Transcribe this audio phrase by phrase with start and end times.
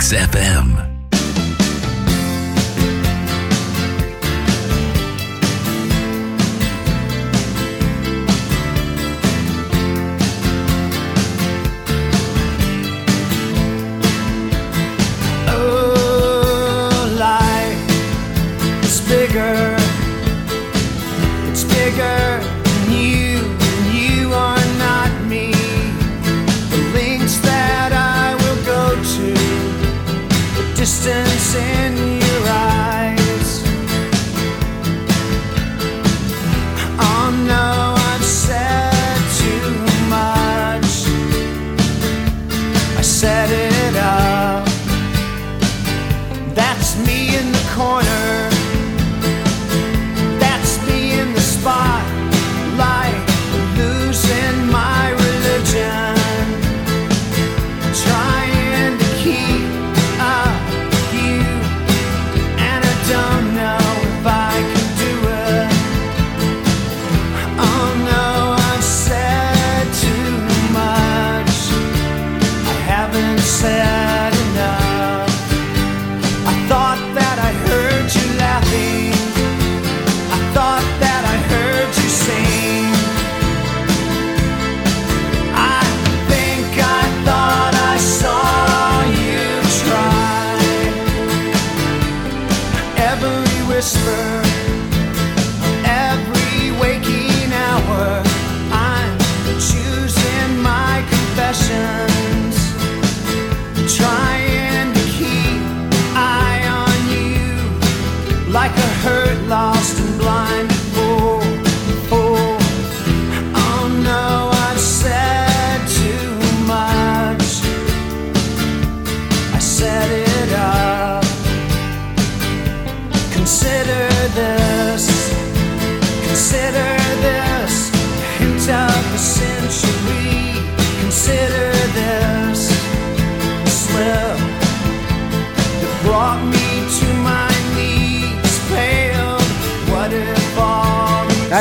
[0.00, 0.89] XFM.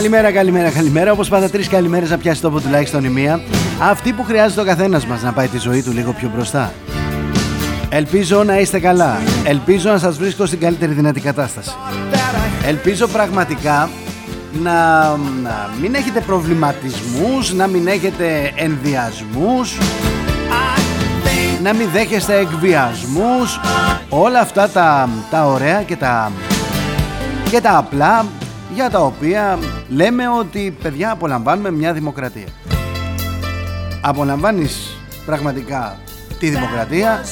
[0.10, 1.12] Καλημέρα, καλημέρα, καλημέρα.
[1.12, 3.42] Όπως πάντα, τρεις καλημέρες να πιάσει τόπο τουλάχιστον η μία.
[3.82, 6.74] Αυτή που χρειάζεται ο καθένας μας να πάει τη ζωή του λίγο πιο μπροστά.
[7.90, 9.18] Ελπίζω να είστε καλά.
[9.46, 11.70] Ελπίζω να σας βρίσκω στην καλύτερη δυνατή κατάσταση.
[12.66, 13.90] Ελπίζω πραγματικά
[14.62, 15.08] να,
[15.44, 19.78] να μην έχετε προβληματισμούς, να μην έχετε ενδιασμούς,
[21.64, 23.60] να μην δέχεστε εκβιασμούς,
[24.10, 26.32] όλα αυτά τα, τα ωραία και τα,
[27.50, 28.26] και τα απλά
[28.80, 29.60] για τα οποία
[29.90, 32.48] λέμε ότι παιδιά απολαμβάνουμε μια δημοκρατία.
[34.02, 35.98] Απολαμβάνεις πραγματικά
[36.40, 37.24] τη δημοκρατία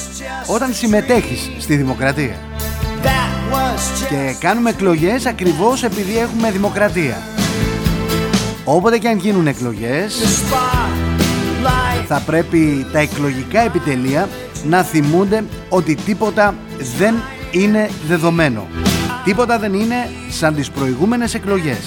[0.46, 2.34] όταν συμμετέχεις στη δημοκρατία.
[4.08, 7.16] Και κάνουμε εκλογές ακριβώς επειδή έχουμε δημοκρατία.
[8.64, 10.16] Όποτε και αν γίνουν εκλογές
[12.06, 14.28] θα πρέπει τα εκλογικά επιτελεία
[14.64, 16.54] να θυμούνται ότι τίποτα
[16.98, 17.14] δεν
[17.50, 18.66] είναι δεδομένο.
[19.28, 21.78] Τίποτα δεν είναι σαν τις προηγούμενες εκλογές.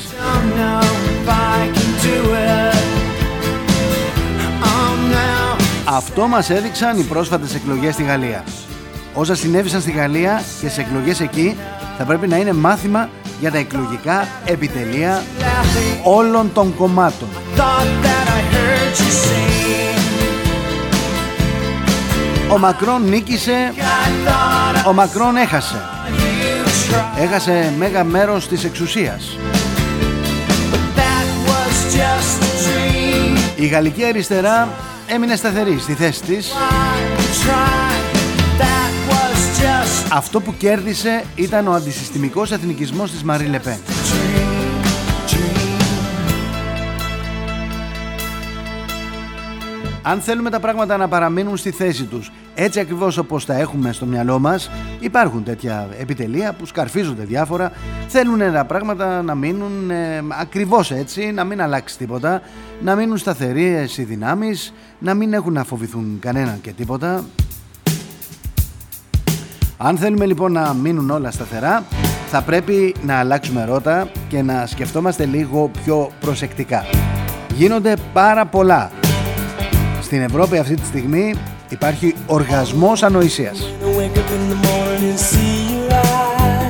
[5.85, 8.44] Αυτό μας έδειξαν οι πρόσφατες εκλογές στη Γαλλία.
[9.13, 11.57] Όσα συνέβησαν στη Γαλλία και σε εκλογές εκεί
[11.97, 13.09] θα πρέπει να είναι μάθημα
[13.40, 15.24] για τα εκλογικά επιτελεία
[16.03, 17.28] όλων των κομμάτων.
[22.53, 23.74] Ο Μακρόν νίκησε,
[24.88, 25.91] ο Μακρόν έχασε.
[27.19, 29.38] Έχασε μέγα μέρος της εξουσίας.
[33.56, 34.69] Η γαλλική αριστερά
[35.07, 36.51] έμεινε σταθερή στη θέση της.
[40.09, 43.78] Αυτό που κέρδισε ήταν ο αντισυστημικός εθνικισμός της Μαρή Λεπέν.
[50.03, 54.06] Αν θέλουμε τα πράγματα να παραμείνουν στη θέση τους έτσι ακριβώς όπως τα έχουμε στο
[54.06, 54.69] μυαλό μας
[55.00, 57.71] υπάρχουν τέτοια επιτελεία που σκαρφίζονται διάφορα
[58.07, 62.42] θέλουν τα πράγματα να μείνουν ε, ακριβώς έτσι να μην αλλάξει τίποτα
[62.81, 67.24] να μείνουν σταθερές οι δυνάμεις να μην έχουν να φοβηθούν κανέναν και τίποτα.
[69.77, 71.83] Αν θέλουμε λοιπόν να μείνουν όλα σταθερά
[72.27, 76.86] θα πρέπει να αλλάξουμε ρότα και να σκεφτόμαστε λίγο πιο προσεκτικά.
[77.53, 78.92] Γίνονται πάρα πολλά
[80.12, 81.34] στην Ευρώπη αυτή τη στιγμή
[81.69, 83.74] υπάρχει οργασμός ανοησίας.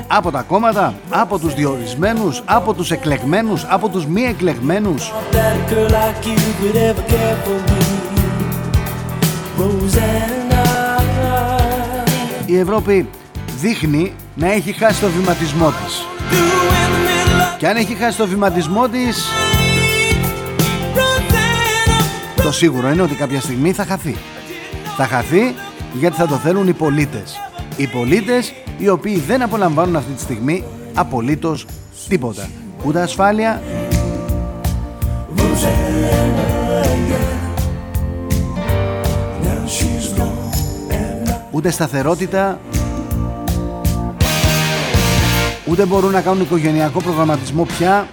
[0.08, 5.14] Από τα κόμματα, από τους διορισμένους, από τους εκλεγμένους, από τους μη εκλεγμένους.
[12.46, 13.10] η Ευρώπη
[13.60, 16.06] δείχνει να έχει χάσει το βηματισμό της.
[17.58, 19.26] Και αν έχει χάσει το βηματισμό της,
[22.44, 24.16] το σίγουρο είναι ότι κάποια στιγμή θα χαθεί.
[24.98, 25.56] Θα χαθεί
[25.94, 27.40] γιατί θα το θέλουν οι πολίτες.
[27.78, 31.66] Οι πολίτες οι οποίοι δεν απολαμβάνουν αυτή τη στιγμή απολύτως
[32.08, 32.50] τίποτα.
[32.86, 33.62] Ούτε ασφάλεια,
[41.52, 42.60] ούτε σταθερότητα
[45.66, 48.08] ούτε μπορούν να κάνουν οικογενειακό προγραμματισμό πια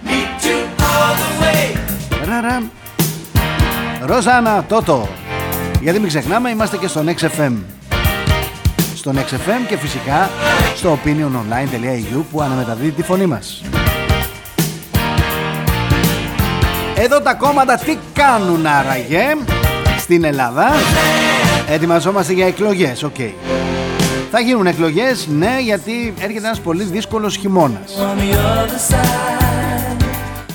[2.25, 2.61] Ραρα.
[4.01, 5.07] Ροζάνα Τότο
[5.81, 7.53] γιατί μην ξεχνάμε είμαστε και στο XFM
[8.95, 10.29] στο XFM και φυσικά
[10.75, 13.61] στο opiniononline.eu που αναμεταδίδει τη φωνή μας
[16.95, 19.35] Εδώ τα κόμματα τι κάνουν άραγε
[19.97, 20.67] στην Ελλάδα;
[21.69, 23.15] Ετοιμαζόμαστε για εκλογές, OK.
[23.17, 23.31] Okay.
[24.31, 27.93] Θα γίνουν εκλογές, ναι, γιατί έρχεται ένας πολύ δύσκολος χειμώνας.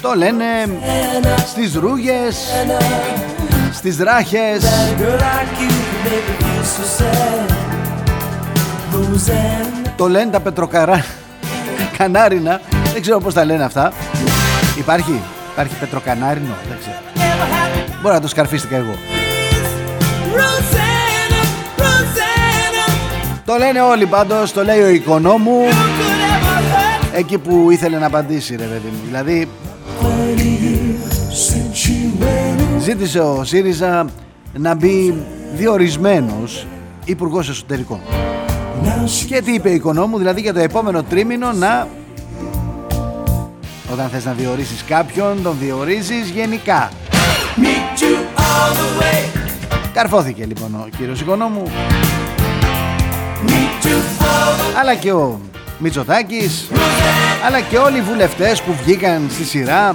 [0.04, 0.44] Το λένε
[1.46, 2.36] στις ρούγες,
[3.72, 4.64] στις ράχες.
[9.96, 11.04] Το λένε τα πετροκαρά
[11.98, 12.60] κανάρινα.
[12.92, 13.92] Δεν ξέρω πώς τα λένε αυτά.
[14.78, 15.22] Υπάρχει,
[15.52, 17.28] υπάρχει πετροκανάρινο, δεν ξέρω.
[18.02, 18.94] Μπορεί να το σκαρφίστηκα εγώ.
[23.44, 25.60] Το λένε όλοι πάντως, το λέει ο οικονόμου
[27.14, 29.48] Εκεί που ήθελε να απαντήσει ρε παιδί μου Δηλαδή
[32.78, 34.06] Ζήτησε ο ΣΥΡΙΖΑ
[34.52, 35.14] να μπει
[35.55, 36.66] διορισμένος
[37.05, 38.00] υπουργός Εσωτερικών.
[39.26, 41.88] Και τι είπε ο οικονόμου Δηλαδή για το επόμενο τρίμηνο να
[43.93, 46.90] Όταν θες να διορίσεις κάποιον Τον διορίζεις γενικά.
[49.93, 51.62] Καρφώθηκε λοιπόν ο κύριος οικονόμου.
[54.81, 55.40] Αλλά και ο
[55.79, 56.69] Μητσοτάκης
[57.47, 59.94] αλλά και όλοι οι βουλευτές που βγήκαν στη σειρά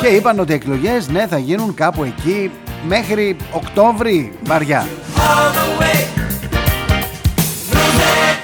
[0.00, 2.50] και είπαν ότι οι εκλογές ναι θα γίνουν κάπου εκεί
[2.88, 4.86] μέχρι Οκτώβρη βαριά.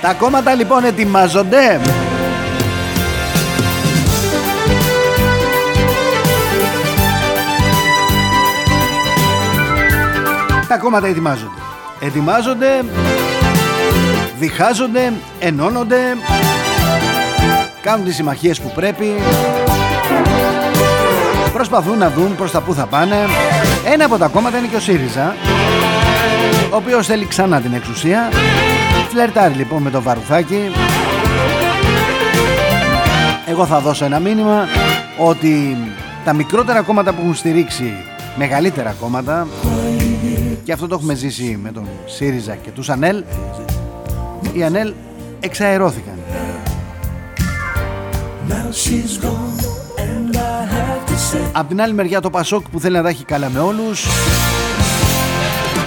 [0.01, 1.81] Τα κόμματα λοιπόν ετοιμάζονται.
[10.69, 11.61] Τα κόμματα ετοιμάζονται.
[12.01, 12.85] Ετοιμάζονται
[14.39, 15.99] διχάζονται, ενώνονται,
[17.83, 19.15] κάνουν τις συμμαχίες που πρέπει,
[21.53, 23.17] προσπαθούν να δουν προς τα που θα πάνε.
[23.93, 25.35] Ένα από τα κόμματα είναι και ο ΣΥΡΙΖΑ,
[26.73, 28.29] ο οποίος θέλει ξανά την εξουσία,
[29.11, 30.71] φλερτάρει λοιπόν με το Βαρουφάκι.
[33.47, 34.67] Εγώ θα δώσω ένα μήνυμα
[35.19, 35.77] ότι
[36.25, 37.93] τα μικρότερα κόμματα που έχουν στηρίξει
[38.37, 39.47] μεγαλύτερα κόμματα
[40.65, 43.23] και αυτό το έχουμε ζήσει με τον ΣΥΡΙΖΑ και τους ΑΝΕΛ
[44.53, 44.93] οι ΑΝΕΛ
[45.41, 46.15] εξαερώθηκαν.
[51.53, 54.07] Απ' την άλλη μεριά το Πασόκ που θέλει να τα έχει καλά με όλους.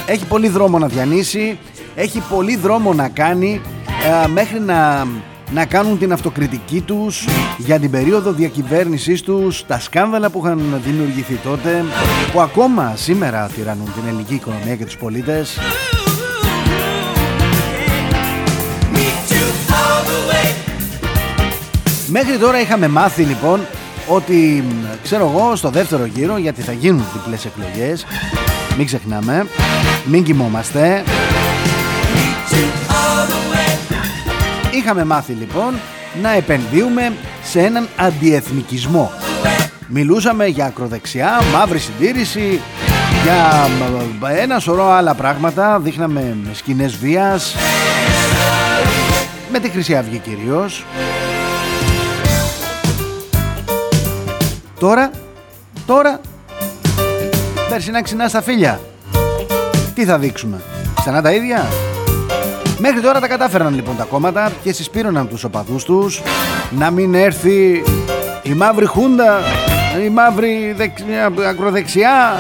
[0.06, 1.60] Έχει πολύ δρόμο να διανύσει.
[1.96, 3.62] Έχει πολύ δρόμο να κάνει
[4.24, 5.08] ε, μέχρι να,
[5.52, 7.28] να κάνουν την αυτοκριτική τους
[7.58, 11.84] για την περίοδο διακυβέρνησής τους τα σκάνδαλα που είχαν δημιουργηθεί τότε
[12.32, 15.60] που ακόμα σήμερα τυραννούν την ελληνική οικονομία και τους πολίτες
[22.08, 23.60] Μέχρι τώρα είχαμε μάθει λοιπόν
[24.08, 24.64] ότι
[25.04, 28.06] ξέρω εγώ στο δεύτερο γύρο γιατί θα γίνουν διπλές εκλογές
[28.78, 29.46] μην ξεχνάμε
[30.06, 31.04] μην κοιμόμαστε.
[34.72, 35.74] Είχαμε μάθει λοιπόν
[36.22, 39.12] να επενδύουμε σε έναν αντιεθνικισμό.
[39.88, 42.62] Μιλούσαμε για ακροδεξιά, μαύρη συντήρηση
[43.24, 43.68] για
[44.38, 45.80] ένα σωρό άλλα πράγματα.
[45.80, 47.56] Δείχναμε σκηνές βίας.
[49.52, 50.86] Με τη Χρυσή Αυγή κυρίως
[54.82, 55.12] Τώρα,
[55.86, 56.20] τώρα,
[57.70, 58.80] περσινά ξινά στα φίλια.
[59.96, 60.62] Τι θα δείξουμε,
[60.96, 61.66] ξανά τα ίδια;
[62.78, 66.22] Μέχρι τώρα τα κατάφεραν λοιπόν τα κόμματα και συσπήρωναν τους οπαδούς τους
[66.72, 67.84] να μην έρθει
[68.44, 69.40] η μαύρη χούντα,
[70.06, 72.36] η μαύρη δεξιά, ακροδεξιά.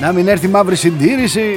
[0.00, 1.54] Να μην έρθει η μαύρη συντήρηση.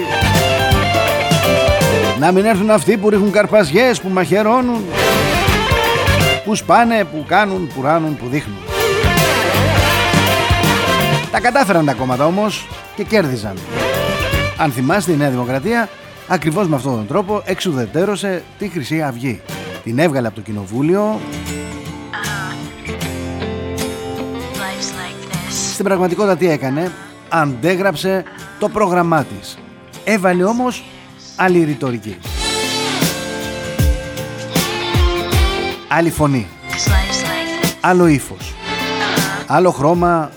[2.20, 4.84] Να μην έρθουν αυτοί που ρίχνουν καρπαζιές, που μαχαιρώνουν
[6.45, 8.57] που σπάνε, που κάνουν, που ράνουν, που δείχνουν.
[11.31, 13.57] Τα κατάφεραν τα κόμματα όμως και κέρδιζαν.
[14.57, 15.89] Αν θυμάστε η Νέα Δημοκρατία
[16.27, 19.41] ακριβώς με αυτόν τον τρόπο εξουδετέρωσε τη Χρυσή Αυγή.
[19.83, 21.19] Την έβγαλε από το Κοινοβούλιο
[25.71, 26.91] Στην πραγματικότητα τι έκανε;
[27.29, 28.24] Αντέγραψε
[28.60, 29.57] το πρόγραμμά της
[30.03, 30.83] Έβαλε όμως
[31.36, 32.17] άλλη ρητορική.
[35.93, 36.48] Άλλη φωνή.
[37.79, 38.53] Άλλο ύφος.
[39.48, 40.31] Άλλο χρώμα.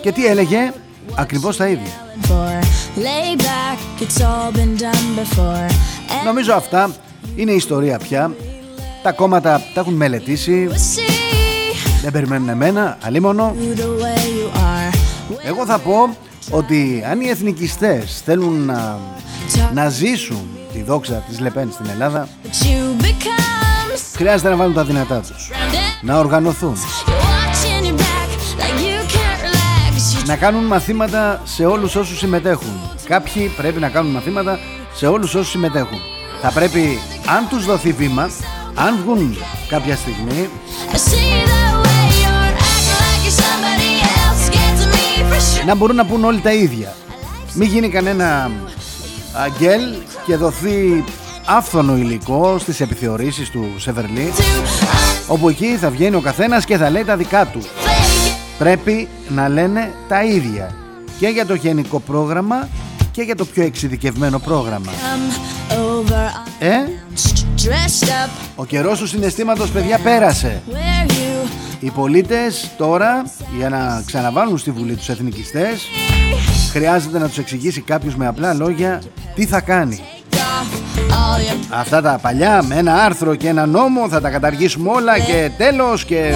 [0.00, 0.72] Και τι έλεγε,
[1.14, 1.92] ακριβώς τα ίδια.
[6.24, 6.90] Νομίζω αυτά
[7.36, 8.34] είναι ιστορία πια.
[9.02, 10.68] Τα κόμματα τα έχουν μελετήσει.
[12.02, 13.56] Δεν περιμένουν εμένα, αλίμονο.
[15.42, 16.16] Εγώ θα πω
[16.50, 18.98] ότι αν οι εθνικιστές θέλουν να,
[19.72, 20.49] να ζήσουν
[20.80, 22.28] τη δόξα της Λεπέν στην Ελλάδα
[24.16, 25.50] χρειάζεται να βάλουν τα δυνατά τους.
[26.00, 26.76] να οργανωθούν.
[30.26, 32.80] Να κάνουν μαθήματα σε όλους όσους συμμετέχουν.
[33.04, 34.58] Κάποιοι πρέπει να κάνουν μαθήματα
[34.94, 35.98] σε όλους όσους συμμετέχουν.
[36.40, 36.98] Θα πρέπει
[37.36, 38.30] αν τους δοθεί βήμα
[38.74, 39.36] αν βγουν
[39.68, 40.48] κάποια στιγμή
[45.66, 46.94] να μπορούν να πούν όλοι τα ίδια.
[47.54, 48.50] Μην γίνει κανένα
[49.32, 49.82] αγγέλ
[50.26, 51.04] και δοθεί
[51.44, 54.32] άφθονο υλικό στις επιθεωρήσεις του Σεβερλί
[55.26, 57.60] όπου εκεί θα βγαίνει ο καθένας και θα λέει τα δικά του.
[58.58, 60.74] Πρέπει να λένε τα ίδια
[61.18, 62.68] και για το γενικό πρόγραμμα
[63.10, 64.92] και για το πιο εξειδικευμένο πρόγραμμα.
[66.58, 66.74] Ε;
[68.54, 70.62] Ο καιρός του συναισθήματος παιδιά πέρασε.
[71.80, 73.22] Οι πολίτες τώρα
[73.58, 75.86] για να ξαναβάλουν στη Βουλή τους εθνικιστές
[76.70, 79.02] χρειάζεται να τους εξηγήσει κάποιος με απλά λόγια
[79.34, 80.00] τι θα κάνει.
[81.70, 86.04] Αυτά τα παλιά με ένα άρθρο και ένα νόμο θα τα καταργήσουμε όλα και τέλος
[86.04, 86.32] και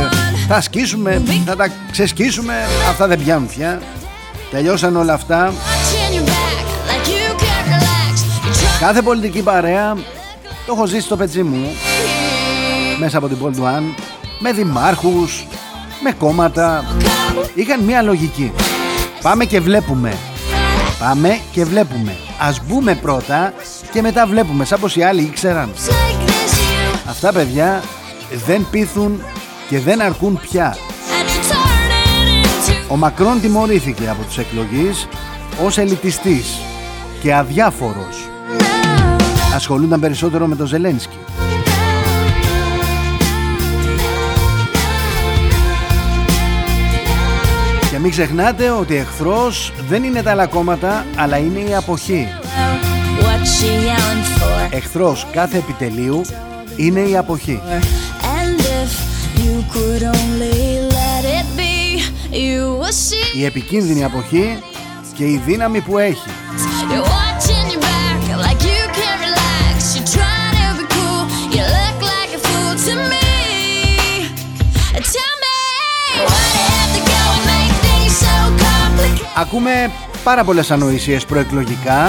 [0.48, 2.54] θα σκίσουμε, θα τα ξεσκίσουμε.
[2.88, 3.80] Αυτά δεν πιάνουν πια.
[4.50, 5.52] Τελειώσαν όλα αυτά.
[8.80, 9.94] Κάθε πολιτική παρέα
[10.66, 11.66] το έχω ζήσει στο πετσί μου
[12.98, 13.94] μέσα από την Πολτουάν
[14.38, 15.46] με δημάρχους,
[16.02, 16.84] με κόμματα.
[17.54, 18.52] Είχαν μια λογική.
[19.24, 20.16] Πάμε και βλέπουμε.
[20.98, 22.16] Πάμε και βλέπουμε.
[22.38, 23.52] Ας μπούμε πρώτα
[23.92, 24.64] και μετά βλέπουμε.
[24.64, 25.72] Σαν πως οι άλλοι ήξεραν.
[27.08, 27.82] Αυτά παιδιά
[28.46, 29.22] δεν πείθουν
[29.68, 30.76] και δεν αρκούν πια.
[32.88, 35.08] Ο Μακρόν τιμωρήθηκε από τους εκλογείς
[35.64, 36.58] ως ελιτιστής
[37.22, 38.28] και αδιάφορος.
[39.54, 41.18] Ασχολούνταν περισσότερο με τον Ζελένσκι.
[48.04, 52.28] Μην ξεχνάτε ότι εχθρός δεν είναι τα άλλα κόμματα, αλλά είναι η αποχή.
[54.70, 56.20] Εχθρός κάθε επιτελείου
[56.76, 57.60] είναι η αποχή.
[63.34, 64.58] Η επικίνδυνη αποχή
[65.14, 66.28] και η δύναμη που έχει.
[79.36, 79.90] Ακούμε
[80.24, 82.08] πάρα πολλές ανοησίες προεκλογικά.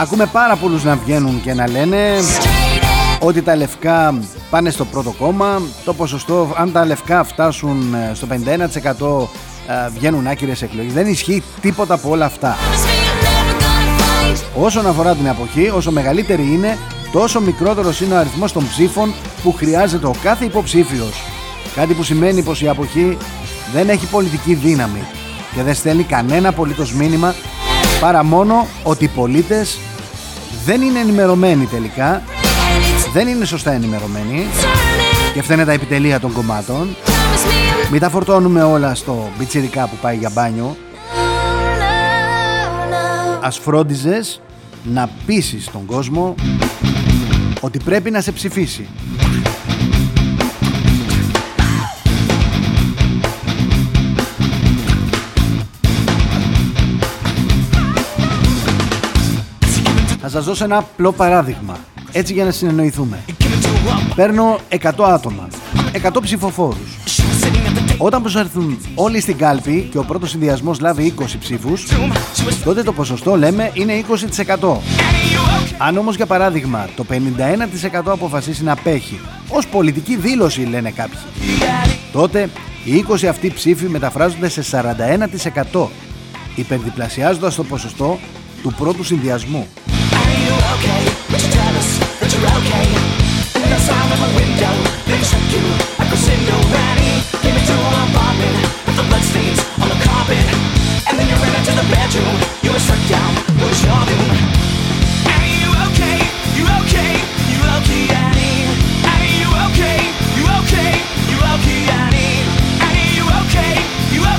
[0.00, 1.98] Ακούμε πάρα πολλούς να βγαίνουν και να λένε
[3.20, 4.18] ότι τα λευκά
[4.50, 8.34] πάνε στο πρώτο κόμμα Το ποσοστό, αν τα λευκά φτάσουν ε, στο 51%
[9.68, 10.92] ε, βγαίνουν άκυρες εκλογές.
[10.92, 12.56] Δεν ισχύει τίποτα από όλα αυτά.
[14.54, 16.78] Όσον αφορά την αποχή, όσο μεγαλύτερη είναι
[17.12, 21.22] τόσο μικρότερος είναι ο αριθμός των ψήφων που χρειάζεται ο κάθε υποψήφιος.
[21.74, 23.16] Κάτι που σημαίνει πως η αποχή
[23.72, 25.06] δεν έχει πολιτική δύναμη
[25.56, 27.34] και δεν στέλνει κανένα απολύτως μήνυμα
[28.00, 29.78] παρά μόνο ότι οι πολίτες
[30.64, 32.22] δεν είναι ενημερωμένοι τελικά
[33.12, 34.46] δεν είναι σωστά ενημερωμένοι
[35.34, 36.96] και φταίνε τα επιτελεία των κομμάτων.
[37.90, 40.76] Μην τα φορτώνουμε όλα στο μπιτσιρικά που πάει για μπάνιο.
[43.40, 44.40] Ας φρόντιζες
[44.84, 46.34] να πείσεις τον κόσμο
[47.60, 48.88] ότι πρέπει να σε ψηφίσει
[60.36, 61.76] σας δώσω ένα απλό παράδειγμα,
[62.12, 63.18] έτσι για να συνεννοηθούμε.
[64.14, 65.48] Παίρνω 100 άτομα,
[65.92, 66.98] 100 ψηφοφόρους.
[67.98, 71.86] Όταν προσέρθουν όλοι στην κάλπη και ο πρώτος συνδυασμός λάβει 20 ψήφους,
[72.64, 74.76] τότε το ποσοστό λέμε είναι 20%.
[75.78, 81.18] Αν όμως για παράδειγμα το 51% αποφασίσει να απέχει, ως πολιτική δήλωση λένε κάποιοι,
[82.12, 82.50] τότε
[82.84, 84.62] οι 20 αυτοί ψήφοι μεταφράζονται σε
[85.72, 85.86] 41%,
[86.54, 88.18] υπερδιπλασιάζοντας το ποσοστό
[88.62, 89.66] του πρώτου συνδυασμού.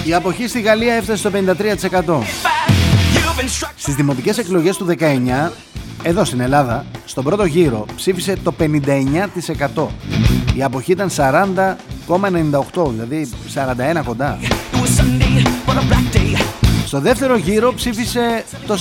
[0.07, 1.31] Η αποχή στη Γαλλία έφτασε στο
[2.05, 2.19] 53%
[3.75, 5.51] Στις δημοτικές εκλογές του 19
[6.07, 8.53] εδώ στην Ελλάδα, στον πρώτο γύρο ψήφισε το
[9.75, 9.87] 59%.
[10.55, 14.39] Η αποχή ήταν 40,98, δηλαδή 41 κοντά.
[16.85, 18.77] Στο δεύτερο γύρο ψήφισε το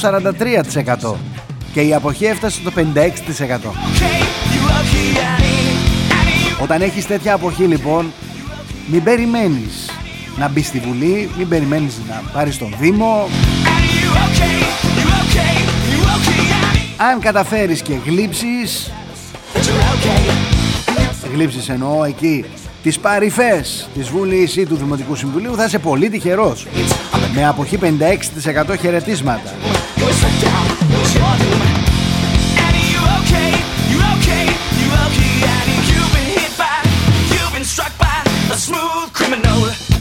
[1.02, 1.14] 43%
[1.72, 2.80] και η αποχή έφτασε στο 56%.
[6.62, 8.12] Όταν έχεις τέτοια αποχή λοιπόν,
[8.86, 9.90] μην περιμένεις
[10.38, 13.28] να μπεις στη Βουλή, μην περιμένεις να πάρεις τον Δήμο.
[16.96, 18.92] Αν καταφέρεις και γλύψεις,
[21.32, 22.44] γλύψεις εννοώ εκεί
[22.82, 26.66] τις παρυφές της Βουλής ή του Δημοτικού Συμβουλίου θα είσαι πολύ τυχερός.
[27.34, 29.50] Με αποχή 56% χαιρετίσματα.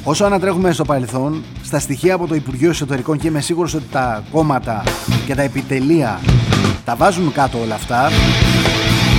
[0.04, 4.24] Όσο ανατρέχουμε στο παρελθόν, στα στοιχεία από το Υπουργείο Εσωτερικών και είμαι σίγουρος ότι τα
[4.32, 4.84] κόμματα
[5.26, 6.20] και τα επιτελεία
[6.86, 8.12] τα βάζουν κάτω όλα αυτά,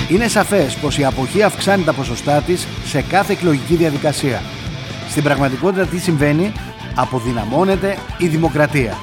[0.08, 4.42] είναι σαφές πως η αποχή αυξάνει τα ποσοστά της σε κάθε εκλογική διαδικασία.
[5.08, 6.52] Στην πραγματικότητα τι συμβαίνει,
[6.94, 8.96] αποδυναμώνεται η δημοκρατία.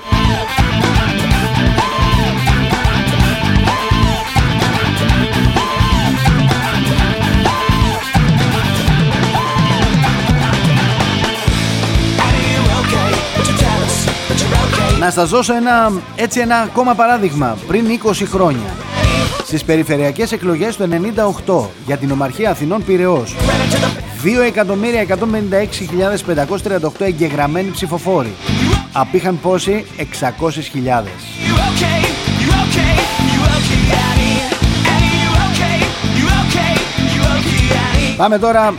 [15.03, 17.57] Να σας δώσω ένα, έτσι ένα ακόμα παράδειγμα.
[17.67, 18.75] Πριν 20 χρόνια,
[19.45, 23.35] στις περιφερειακές εκλογές του 98 για την Ομαρχία Αθηνών Πυραιός,
[24.23, 28.33] 2.156.538 εγγεγραμμένοι ψηφοφόροι.
[28.93, 30.03] Απήχαν πόσοι; 600.000.
[38.17, 38.73] Πάμε τώρα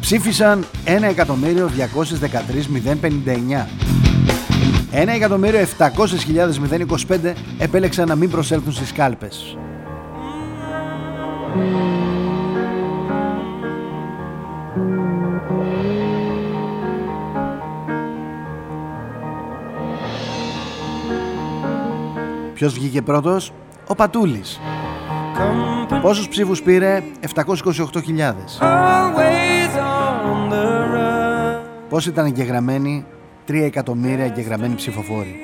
[0.00, 3.66] ψήφισαν 1.213.059.
[4.92, 9.56] 1.700.025 επέλεξαν να μην προσέλθουν στις κάλπες.
[22.54, 23.52] Ποιος βγήκε πρώτος;
[23.86, 24.60] Ο Πατούλης.
[26.02, 28.34] Πόσους ψήφους πήρε; 728.000.
[31.88, 33.04] Πώς ήταν εγγεγραμμένοι;
[33.48, 35.36] 3 εκατομμύρια εγγεγραμμένοι ψηφοφόροι.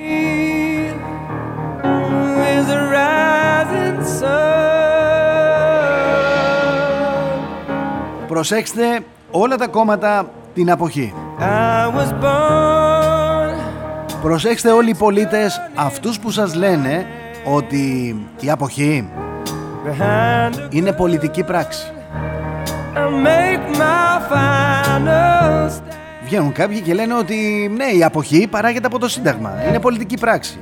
[8.29, 11.14] Προσέξτε όλα τα κόμματα την αποχή.
[14.22, 17.07] Προσέξτε όλοι οι πολίτες αυτούς που σας λένε
[17.44, 19.09] ότι η αποχή
[20.70, 21.92] είναι πολιτική πράξη.
[26.24, 29.52] Βγαίνουν κάποιοι και λένε ότι ναι η αποχή παράγεται από το Σύνταγμα.
[29.68, 30.58] Είναι πολιτική πράξη.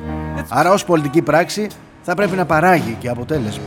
[0.49, 1.69] Άρα ως πολιτική πράξη
[2.03, 3.65] θα πρέπει να παράγει και αποτέλεσμα.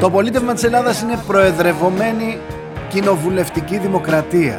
[0.00, 2.38] Το πολίτευμα της Ελλάδας είναι προεδρευομένη
[2.92, 4.58] κοινοβουλευτική δημοκρατία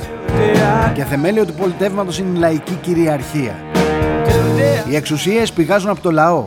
[0.93, 3.55] και θεμέλιο του πολιτεύματος είναι η λαϊκή κυριαρχία.
[4.89, 6.45] Οι εξουσίες πηγάζουν από το λαό.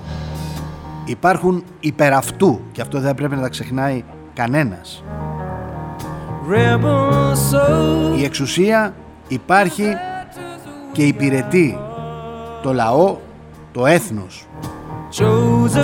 [1.05, 5.05] Υπάρχουν υπεραυτού και αυτό δεν πρέπει να τα ξεχνάει κανένας.
[8.19, 8.95] Η εξουσία
[9.29, 9.95] υπάρχει
[10.93, 11.79] και υπηρετεί
[12.63, 13.17] το λαό,
[13.73, 14.47] το έθνος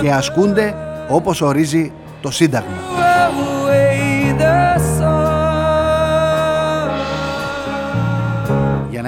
[0.01, 0.75] και ασκούνται
[1.09, 2.77] όπως ορίζει το Σύνταγμα.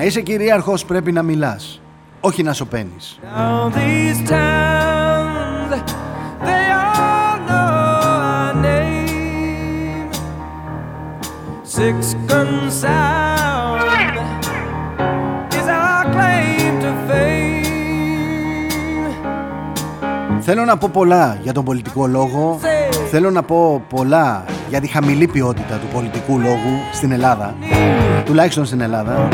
[0.06, 1.82] Είσαι κυρίαρχος πρέπει να μιλάς,
[2.20, 3.20] όχι να σωπαίνεις.
[11.78, 12.52] Six gun
[12.84, 14.16] sound
[15.60, 17.66] is our claim to fame.
[20.40, 22.60] Θέλω να πω πολλά για τον πολιτικό λόγο.
[23.10, 27.56] Θέλω να πω πολλά για τη χαμηλή ποιότητα του πολιτικού λόγου στην Ελλάδα.
[28.26, 29.28] Τουλάχιστον στην Ελλάδα.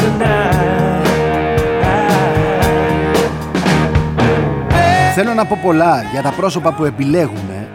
[5.15, 7.67] Θέλω να πω πολλά για τα πρόσωπα που επιλέγουμε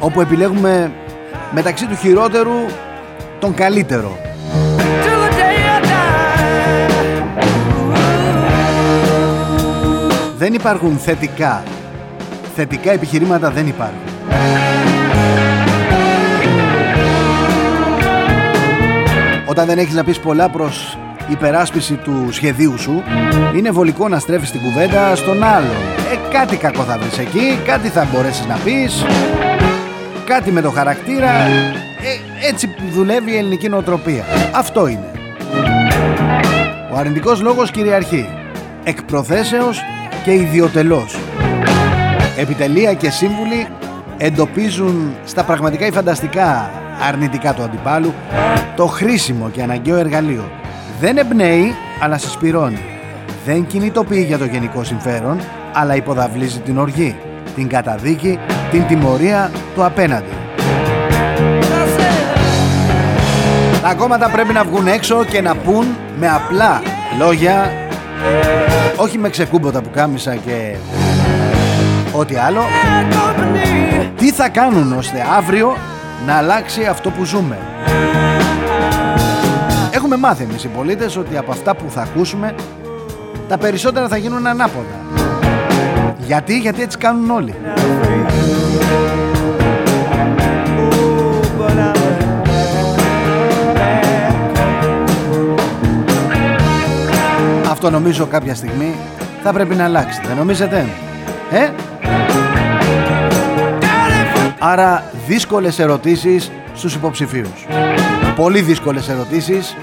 [0.00, 0.92] όπου επιλέγουμε
[1.50, 2.66] μεταξύ του χειρότερου
[3.38, 4.18] τον καλύτερο.
[10.36, 11.62] Δεν υπάρχουν θετικά.
[12.54, 14.65] Θετικά επιχειρήματα δεν υπάρχουν.
[19.56, 23.02] Όταν δεν έχεις να πεις πολλά προς υπεράσπιση του σχεδίου σου
[23.56, 25.76] είναι βολικό να στρέφεις την κουβέντα στον άλλον.
[26.12, 29.04] Ε, κάτι κακό θα βρεις εκεί, κάτι θα μπορέσεις να πεις,
[30.24, 31.30] κάτι με το χαρακτήρα.
[31.30, 34.24] Ε, έτσι δουλεύει η ελληνική νοοτροπία.
[34.54, 35.10] Αυτό είναι.
[36.92, 38.28] Ο αρνητικός λόγος κυριαρχεί.
[38.84, 39.80] Εκ προθέσεως
[40.24, 41.16] και ιδιωτελώς.
[42.38, 43.66] Επιτελεία και σύμβουλοι
[44.16, 46.70] εντοπίζουν στα πραγματικά ή φανταστικά
[47.08, 48.14] αρνητικά του αντιπάλου
[48.76, 50.50] το χρήσιμο και αναγκαίο εργαλείο.
[51.00, 52.84] Δεν εμπνέει, αλλά συσπηρώνει.
[53.44, 55.40] Δεν κινητοποιεί για το γενικό συμφέρον,
[55.72, 57.16] αλλά υποδαβλίζει την οργή,
[57.54, 58.38] την καταδίκη,
[58.70, 60.30] την τιμωρία του απέναντι.
[63.82, 65.86] Τα κόμματα πρέπει να βγουν έξω και να πούν
[66.18, 66.82] με απλά
[67.18, 67.72] λόγια,
[68.96, 70.76] όχι με ξεκούμποτα που κάμισα και
[72.12, 72.60] ό,τι άλλο,
[74.16, 75.76] τι θα κάνουν ώστε αύριο
[76.26, 77.58] να αλλάξει αυτό που ζούμε.
[79.90, 82.54] Έχουμε μάθει εμείς οι πολίτες ότι από αυτά που θα ακούσουμε
[83.48, 85.04] τα περισσότερα θα γίνουν ανάποδα.
[86.18, 87.54] Γιατί, γιατί έτσι κάνουν όλοι.
[97.70, 98.94] Αυτό νομίζω κάποια στιγμή
[99.42, 100.20] θα πρέπει να αλλάξει.
[100.26, 100.86] Δεν νομίζετε;
[101.50, 101.70] Ε;
[104.58, 107.66] Άρα δύσκολες ερωτήσεις στους υποψηφίους.
[108.36, 109.76] Πολύ δύσκολες ερωτήσεις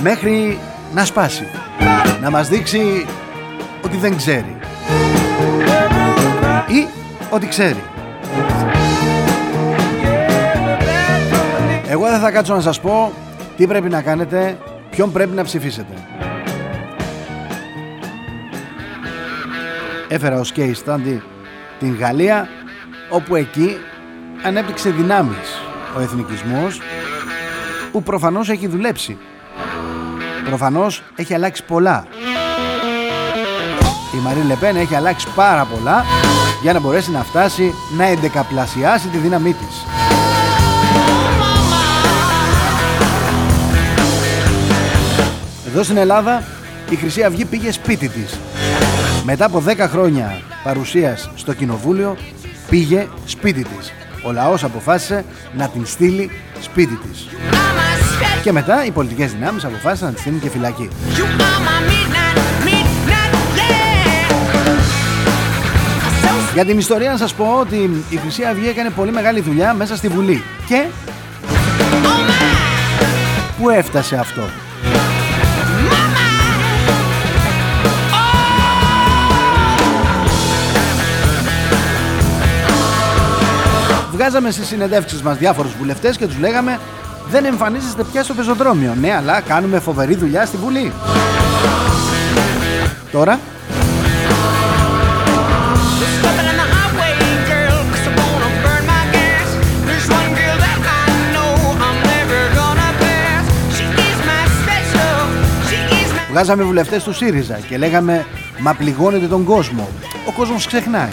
[0.00, 0.58] μέχρι
[0.94, 1.46] να σπάσει.
[2.20, 3.06] Να μας δείξει
[3.84, 4.56] ότι δεν ξέρει.
[6.66, 6.86] Ή
[7.30, 7.82] ότι ξέρει.
[11.88, 13.12] Εγώ δεν θα κάτσω να σας πω
[13.56, 14.58] τι πρέπει να κάνετε,
[14.90, 15.92] ποιον πρέπει να ψηφίσετε.
[20.08, 21.18] Έφερα ως case study
[21.78, 22.48] την Γαλλία
[23.08, 23.76] όπου εκεί
[24.42, 25.60] ανέπτυξε δυνάμεις
[25.96, 26.80] ο εθνικισμός
[27.92, 29.18] που προφανώς έχει δουλέψει.
[30.44, 32.06] Προφανώς έχει αλλάξει πολλά.
[34.14, 36.04] Η Μαρή Λεπέν έχει αλλάξει πάρα πολλά
[36.62, 39.84] για να μπορέσει να φτάσει να εντεκαπλασιάσει τη δύναμή της.
[45.66, 46.42] Εδώ στην Ελλάδα
[46.90, 48.38] η Χρυσή Αυγή πήγε σπίτι της.
[49.24, 52.16] Μετά από 10 χρόνια παρουσίας στο Κοινοβούλιο
[52.70, 53.92] πήγε σπίτι της.
[54.22, 55.24] Ο λαός αποφάσισε
[55.56, 57.26] να την στείλει σπίτι της.
[58.42, 60.88] Και μετά οι πολιτικές δυνάμεις αποφάσισαν να της στείλουν και φυλακή.
[66.54, 69.96] Για την ιστορία να σας πω ότι η Χρυσή Αυγή έκανε πολύ μεγάλη δουλειά μέσα
[69.96, 70.42] στη Βουλή.
[70.66, 70.86] Και...
[73.60, 74.42] Πού έφτασε αυτό;
[84.18, 86.78] Βγάζαμε στις συνεντεύξεις μας διάφορους βουλευτές και τους λέγαμε
[87.30, 88.94] δεν εμφανίζεστε πια στο πεζοδρόμιο.
[89.00, 90.92] Ναι, αλλά κάνουμε φοβερή δουλειά στη Βουλή.
[93.12, 93.38] Τώρα;
[106.30, 108.26] Βγάζαμε βουλευτές του ΣΥΡΙΖΑ και λέγαμε
[108.58, 109.88] «Μα πληγώνετε τον κόσμο».
[110.28, 111.12] Ο κόσμος ξεχνάει.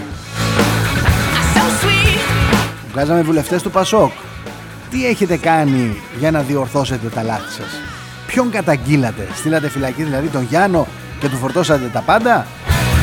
[2.96, 4.12] Βγάζαμε βουλευτές του ΠΑΣΟΚ.
[4.90, 7.68] Τι έχετε κάνει για να διορθώσετε τα λάθη σας;
[8.28, 10.88] Ποιον καταγγείλατε; Στείλατε φυλακή δηλαδή τον Γιάννο
[11.20, 12.46] και του φορτώσατε τα πάντα;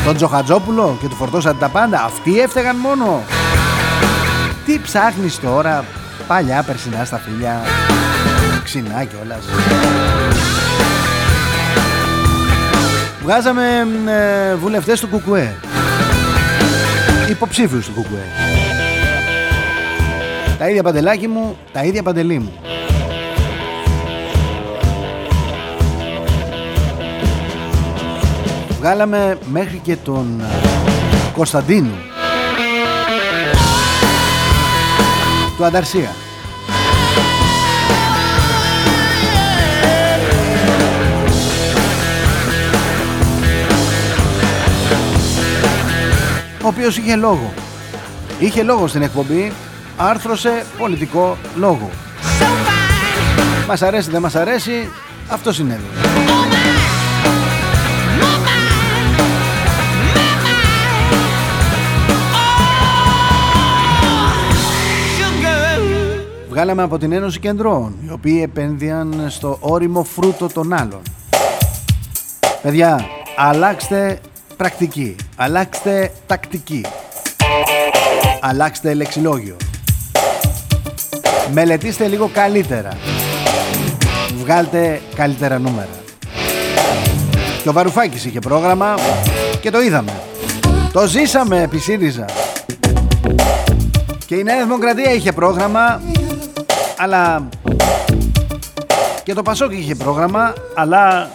[0.05, 3.23] Τον Τζοχατζόπουλο και του φορτώσατε τα πάντα; Αυτοί έφταιγαν μόνο.
[4.65, 5.85] Τι ψάχνεις τώρα.
[6.27, 7.61] Παλιά περσινά στα φίλια.
[8.63, 9.45] Ξινά κιόλας.
[13.23, 13.87] Βγάζαμε
[14.51, 15.55] ε, βουλευτές του Κουκουέ.
[17.29, 18.42] Υποψήφιους του Κουκουέ.
[20.63, 22.53] Τα ίδια παντελάκι μου, τα ίδια παντελή μου.
[28.79, 30.41] Βγάλαμε μέχρι και τον
[31.33, 31.95] Κωνσταντίνου
[35.57, 36.09] του Ανταρσία.
[46.63, 47.53] ο οποίος είχε λόγο.
[48.39, 49.51] Είχε λόγο στην εκπομπή,
[49.97, 51.89] άρθρωσε πολιτικό λόγο.
[53.67, 54.89] Μας αρέσει, δεν μας αρέσει,
[55.29, 55.83] αυτό συνέβη.
[66.49, 71.01] Βγάλαμε από την Ένωση Κεντρών, οι οποίοι επένδυαν στο όριμο φρούτο των άλλων.
[72.61, 74.19] Παιδιά, αλλάξτε
[74.57, 75.15] πρακτική.
[75.35, 76.85] Αλλάξτε τακτική.
[78.41, 79.55] Αλλάξτε λεξιλόγιο.
[81.51, 82.97] Μελετήστε λίγο καλύτερα.
[84.41, 85.87] βγάλτε καλύτερα νούμερα.
[87.63, 88.95] Και ο Βαρουφάκης είχε πρόγραμμα
[89.61, 90.11] και το είδαμε.
[90.91, 92.25] Το ζήσαμε επί ΣΥΡΙΖΑ.
[94.25, 96.01] Και η Νέα Δημοκρατία είχε πρόγραμμα,
[96.97, 97.49] αλλά...
[99.23, 101.29] Και το Πασόκ είχε πρόγραμμα, αλλά...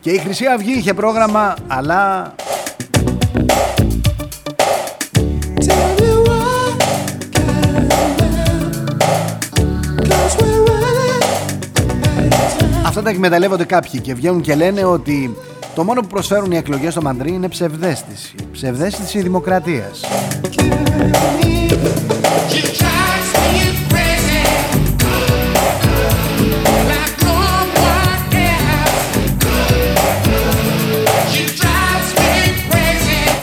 [0.00, 2.34] Και η Χρυσή Αυγή είχε πρόγραμμα, αλλά...
[12.90, 15.36] Αυτά τα εκμεταλλεύονται κάποιοι και βγαίνουν και λένε ότι
[15.74, 18.34] το μόνο που προσφέρουν οι εκλογές στο Μαντρί είναι ψευδέστηση.
[18.52, 20.00] Ψευδέστηση δημοκρατίας.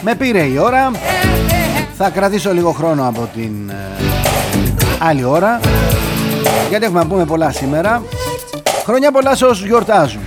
[0.01, 0.91] Με πήρε η ώρα
[1.97, 3.73] Θα κρατήσω λίγο χρόνο από την ε,
[4.99, 5.59] άλλη ώρα
[6.69, 8.01] Γιατί έχουμε να πούμε πολλά σήμερα
[8.87, 10.21] Χρόνια πολλά σε όσους γιορτάζουν.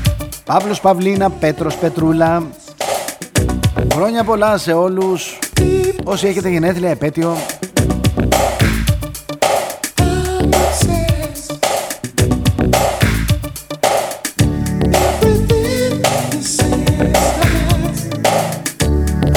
[0.45, 2.47] Παύλος Παυλίνα, Πέτρος Πετρούλα.
[3.93, 5.39] Χρόνια πολλά σε όλους.
[6.05, 7.37] Όσοι έχετε γενέθλια επέτειο.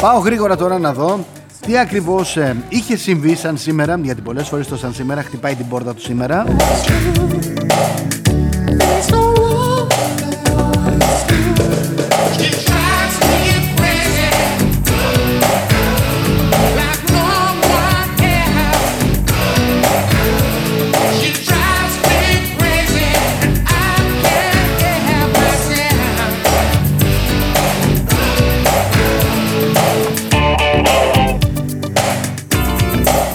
[0.01, 1.25] Πάω γρήγορα τώρα να δω
[1.65, 5.67] τι ακριβώς ε, είχε συμβεί σαν σήμερα γιατί πολλές φορές το σαν σήμερα χτυπάει την
[5.67, 6.45] πόρτα του σήμερα
[9.95, 10.33] Thank you.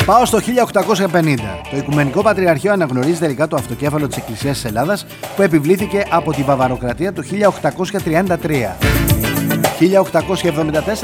[0.09, 1.37] Πάω στο 1850.
[1.71, 6.43] Το Οικουμενικό Πατριαρχείο αναγνωρίζει τελικά το αυτοκέφαλο της Εκκλησίας της Ελλάδας που επιβλήθηκε από τη
[6.43, 8.77] Βαβαροκρατία το 1833.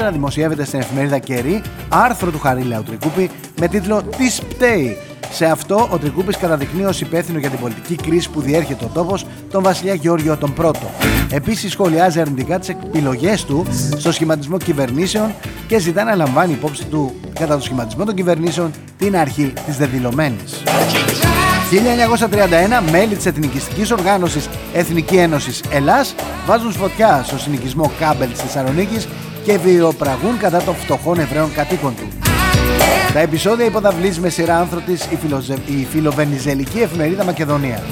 [0.07, 4.97] 1874 δημοσιεύεται στην εφημερίδα Κερί άρθρο του Χαρίλαου Τρικούπη με τίτλο «Τις πταίει»
[5.35, 9.25] Σε αυτό ο Τρικούπης καταδεικνύει ως υπεύθυνο για την πολιτική κρίση που διέρχεται ο τόπος
[9.51, 10.89] τον βασιλιά Γεώργιο τον Πρώτο.
[11.31, 13.65] Επίσης σχολιάζει αρνητικά τις επιλογές του
[13.97, 15.33] στο σχηματισμό κυβερνήσεων
[15.67, 20.63] και ζητά να λαμβάνει υπόψη του κατά το σχηματισμό των κυβερνήσεων την αρχή της δεδηλωμένης.
[21.71, 29.07] 1931 μέλη της εθνικιστικής οργάνωσης Εθνική Ένωσης Ελλάς βάζουν φωτιά στο συνοικισμό Κάμπελ της Θεσσαλονίκης
[29.43, 32.24] και βιοπραγούν κατά των φτωχών Εβραίων κατοίκων του.
[33.15, 35.57] Τα επεισόδια υποδαβλίζει με σειρά άνθρω της η, φιλοζε...
[35.65, 37.83] η φιλοβενιζελική εφημερίδα Μακεδονία.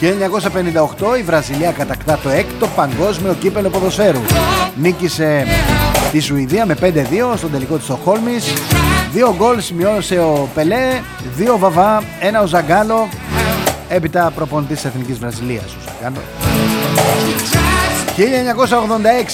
[0.00, 4.20] 1958 η Βραζιλία κατακτά το έκτο παγκόσμιο κύπελο ποδοσφαίρου.
[4.76, 5.46] Νίκησε
[6.12, 6.86] τη Σουηδία με 5-2
[7.36, 8.52] στον τελικό της Στοχόλμης.
[9.12, 11.00] Δύο γκολ σημειώσε ο Πελέ,
[11.36, 13.08] δύο Βαβά, ένα ο Ζαγκάλο.
[13.88, 16.20] Έπειτα προπονητής της Εθνικής Βραζιλίας ο Ζαγκάλο.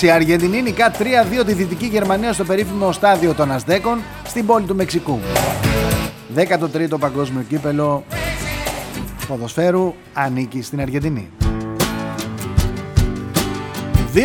[0.02, 0.92] 1986 Αργεντινή νικά
[1.40, 3.98] 3-2 τη Δυτική Γερμανία στο περίφημο στάδιο των Αζδέκων
[4.32, 5.18] στην πόλη του Μεξικού.
[6.36, 8.04] 13ο παγκόσμιο κύπελο
[9.28, 11.28] ποδοσφαίρου ανήκει στην Αργεντινή.
[14.14, 14.20] 2002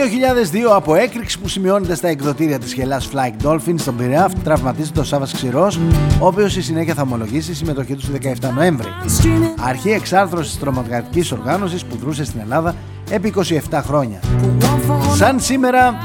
[0.75, 5.33] από έκρηξη που σημειώνεται στα εκδοτήρια της Γελάς Flying Dolphin στον Πειραιά τραυματίζεται ο Σάβας
[5.33, 5.79] Ξηρός
[6.19, 8.87] ο οποίος στη συνέχεια θα ομολογήσει συμμετοχή του στις 17 Νοέμβρη.
[9.59, 12.75] Αρχή εξάρθρωσης της τρομοκρατικής οργάνωσης που δρούσε στην Ελλάδα
[13.09, 13.33] επί
[13.69, 14.19] 27 χρόνια.
[15.15, 15.97] Σαν σήμερα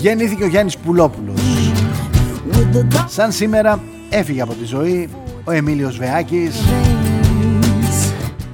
[0.00, 1.29] γεννήθηκε ο Γιάννης Πουλόπουλος.
[3.06, 3.80] Σαν σήμερα
[4.10, 5.08] έφυγε από τη ζωή
[5.44, 6.60] ο Εμίλιος Βεάκης,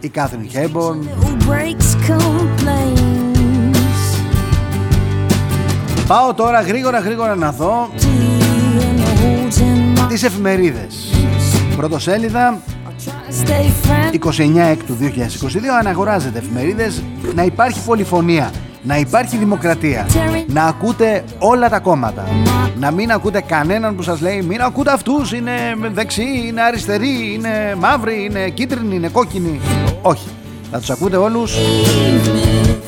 [0.00, 1.08] η Κάθριν Χέμπορν,
[6.06, 7.88] Πάω τώρα γρήγορα γρήγορα να δω
[10.08, 11.10] τις εφημερίδες.
[11.76, 12.60] Πρωτοσέλιδα
[14.12, 15.08] 29 εκ του 2022
[15.78, 17.02] αναγοράζεται εφημερίδες
[17.34, 18.50] να υπάρχει πολυφωνία,
[18.82, 20.06] να υπάρχει δημοκρατία,
[20.46, 22.24] να ακούτε όλα τα κόμματα,
[22.78, 25.52] να μην ακούτε κανέναν που σας λέει μην ακούτε αυτούς, είναι
[25.92, 29.60] δεξιοί, είναι αριστεροί, είναι μαύροι, είναι κίτρινοι, είναι κόκκινοι.
[30.02, 30.28] Όχι,
[30.70, 31.56] θα τους ακούτε όλους,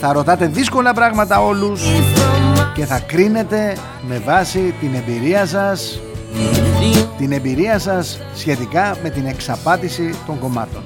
[0.01, 1.83] θα ρωτάτε δύσκολα πράγματα όλους
[2.75, 3.77] και θα κρίνετε
[4.09, 6.01] με βάση την εμπειρία σας
[7.19, 10.83] την εμπειρία σας σχετικά με την εξαπάτηση των κομμάτων.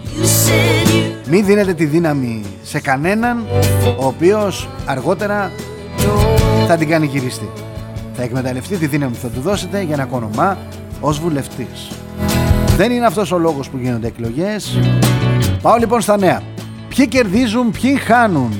[1.28, 3.46] Μην δίνετε τη δύναμη σε κανέναν
[3.98, 5.52] ο οποίος αργότερα
[6.66, 7.48] θα την κάνει γυριστή.
[8.14, 10.58] Θα εκμεταλλευτεί τη δύναμη που θα του δώσετε για να κονομά
[11.00, 11.90] ως βουλευτής.
[12.76, 14.78] Δεν είναι αυτός ο λόγος που γίνονται εκλογές.
[15.62, 16.42] Πάω λοιπόν στα νέα.
[16.88, 18.52] Ποιοι κερδίζουν, ποιοι χάνουν.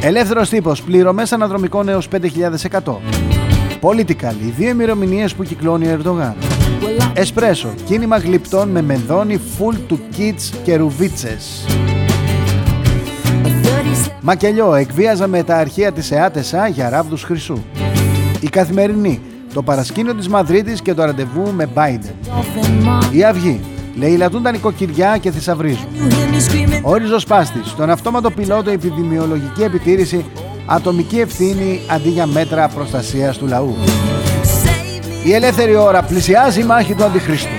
[0.00, 3.00] Ελεύθερος τύπος, πληρωμές αναδρομικών έως 5.100.
[3.80, 6.34] Political, οι δύο ημερομηνίες που κυκλώνει ο Ερντογάν.
[7.12, 11.66] Εσπρέσο, κίνημα γλυπτών με μεδόνι full του kids και ρουβίτσες.
[14.20, 17.58] Μακελιό, εκβίαζα με τα αρχεία της ΕΑΤΕΣΑ για ράβδους χρυσού.
[18.40, 19.20] Η Καθημερινή,
[19.54, 22.12] το παρασκήνιο της Μαδρίτης και το ραντεβού με Biden.
[23.12, 23.60] Η Αυγή,
[23.96, 25.86] λαιλατούν τα νοικοκυριά και θησαυρίζουν.
[26.82, 30.24] Ο Ριζοσπάστης, τον αυτόματο πιλότο επιδημιολογική επιτήρηση,
[30.66, 33.76] ατομική ευθύνη αντί για μέτρα προστασίας του λαού.
[35.24, 37.52] Η ελεύθερη ώρα πλησιάζει η μάχη του Αντιχρίστου.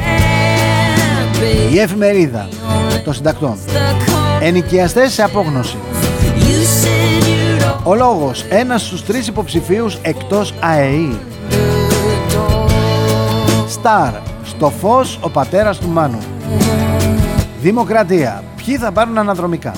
[1.74, 2.48] Η εφημερίδα
[3.04, 3.58] των συντακτών.
[4.42, 5.78] Ενοικιαστές σε απόγνωση.
[7.84, 11.20] Ο λόγος, ένας στους τρεις υποψηφίους εκτός ΑΕΗ.
[13.68, 16.20] Σταρ, στο φως ο πατέρας του Μάνου.
[17.62, 19.72] Δημοκρατία, ποιοι θα πάρουν αναδρομικά;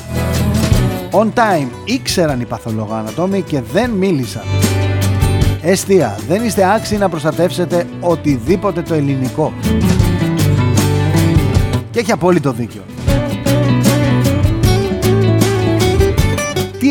[1.11, 4.43] On time, ήξεραν οι παθολογοανατόμοι και δεν μίλησαν.
[5.61, 9.53] Εστία, δεν είστε άξιοι να προστατεύσετε οτιδήποτε το ελληνικό.
[11.91, 12.81] Και έχει απόλυτο δίκιο.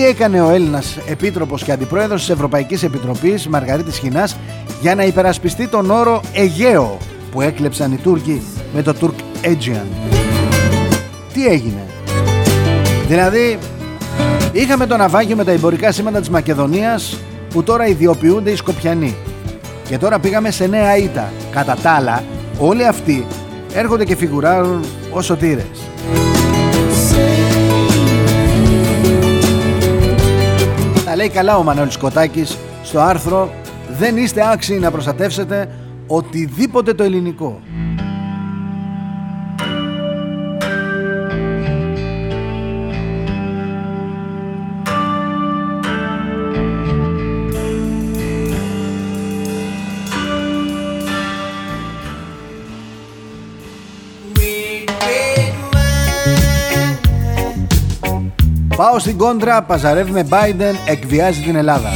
[0.01, 4.37] Τι έκανε ο Έλληνας Επίτροπος και Αντιπρόεδρος της Ευρωπαϊκής Επιτροπής Μαργαρίτης Χινάς
[4.81, 6.99] για να υπερασπιστεί τον όρο Αιγαίο
[7.31, 8.43] που έκλεψαν οι Τούρκοι
[8.75, 9.87] με το Τουρκ Aegean.
[11.33, 11.87] Τι έγινε;
[13.09, 13.59] Δηλαδή
[14.53, 17.19] είχαμε το ναυάγιο με τα εμπορικά σήματα της Μακεδονίας
[17.51, 19.15] που τώρα ιδιοποιούνται οι Σκοπιανοί.
[19.89, 21.33] Και τώρα πήγαμε σε νέα ήττα.
[21.51, 22.23] Κατά τα άλλα,
[22.59, 23.27] όλοι αυτοί
[23.75, 25.67] έρχονται και φιγουράρουν ως σωτήρες.
[31.21, 33.51] Λέει καλά ο Μανώλης Κοτάκης στο άρθρο
[33.99, 35.69] «Δεν είστε άξιοι να προστατεύσετε
[36.07, 37.61] οτιδήποτε το ελληνικό».
[58.91, 61.89] Πάω στην κόντρα, παζαρεύει με Biden, εκβιάζει την Ελλάδα.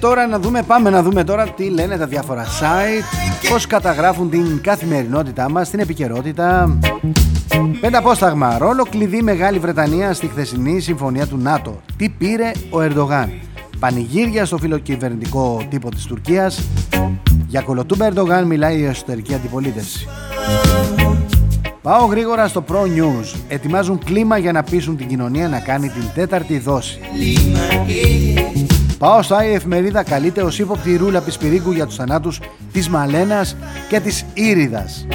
[0.00, 3.04] Τώρα να δούμε, πάμε να δούμε τώρα τι λένε τα διάφορα site,
[3.50, 6.78] πώς καταγράφουν την καθημερινότητά μας, την επικαιρότητα.
[7.80, 11.80] Πέντε απόσταγμα, ρόλο κλειδί Μεγάλη Βρετανία στη χθεσινή συμφωνία του ΝΑΤΟ.
[11.96, 13.30] Τι πήρε ο Ερντογάν;
[13.78, 16.62] Πανηγύρια στο φιλοκυβερνητικό τύπο της Τουρκίας.
[17.46, 20.08] Για κολοτούμπα Ερντογάν μιλάει η εσωτερική αντιπολίτευση.
[21.82, 23.38] Πάω γρήγορα στο Pro News.
[23.48, 26.98] Ετοιμάζουν κλίμα για να πείσουν την κοινωνία να κάνει την τέταρτη δόση.
[29.00, 32.40] Πάω στο η εφημερίδα καλείται ως ύποπτη ρούλα Πισπυρίγκου για τους θανάτους
[32.72, 33.56] της Μαλένας
[33.88, 35.06] και της Ήριδας.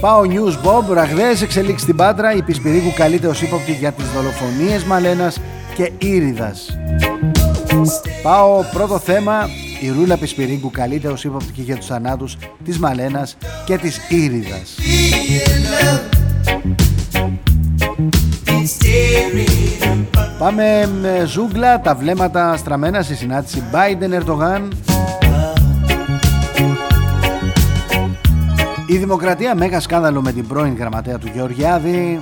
[0.00, 4.84] Πάω News Bob, ραγδαίες εξελίξεις στην Πάτρα, η Πισπυρίγκου καλείται ως ύποπτη για τις δολοφονίες
[4.84, 5.40] Μαλένας
[5.74, 6.78] και Ήριδας.
[8.22, 9.48] Πάω πρώτο θέμα,
[9.80, 14.74] η Ρούλα Πισπυρίγκου καλείται ως ύποπτη για τους θανάτους της Μαλένας και της Ήριδας.
[20.38, 24.68] Πάμε με ζούγκλα, τα βλέμματα στραμμένα στη συνάντηση Biden-Ερτογάν.
[28.86, 32.20] Η Δημοκρατία μέγα σκάνδαλο με την πρώην γραμματέα του Γεωργιάδη.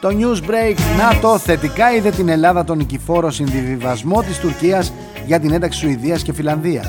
[0.00, 4.92] Το news break, να το θετικά είδε την Ελλάδα τον νικηφόρο συνδιβιβασμό της Τουρκίας
[5.26, 6.86] για την ένταξη Σουηδίας και Φιλανδίας.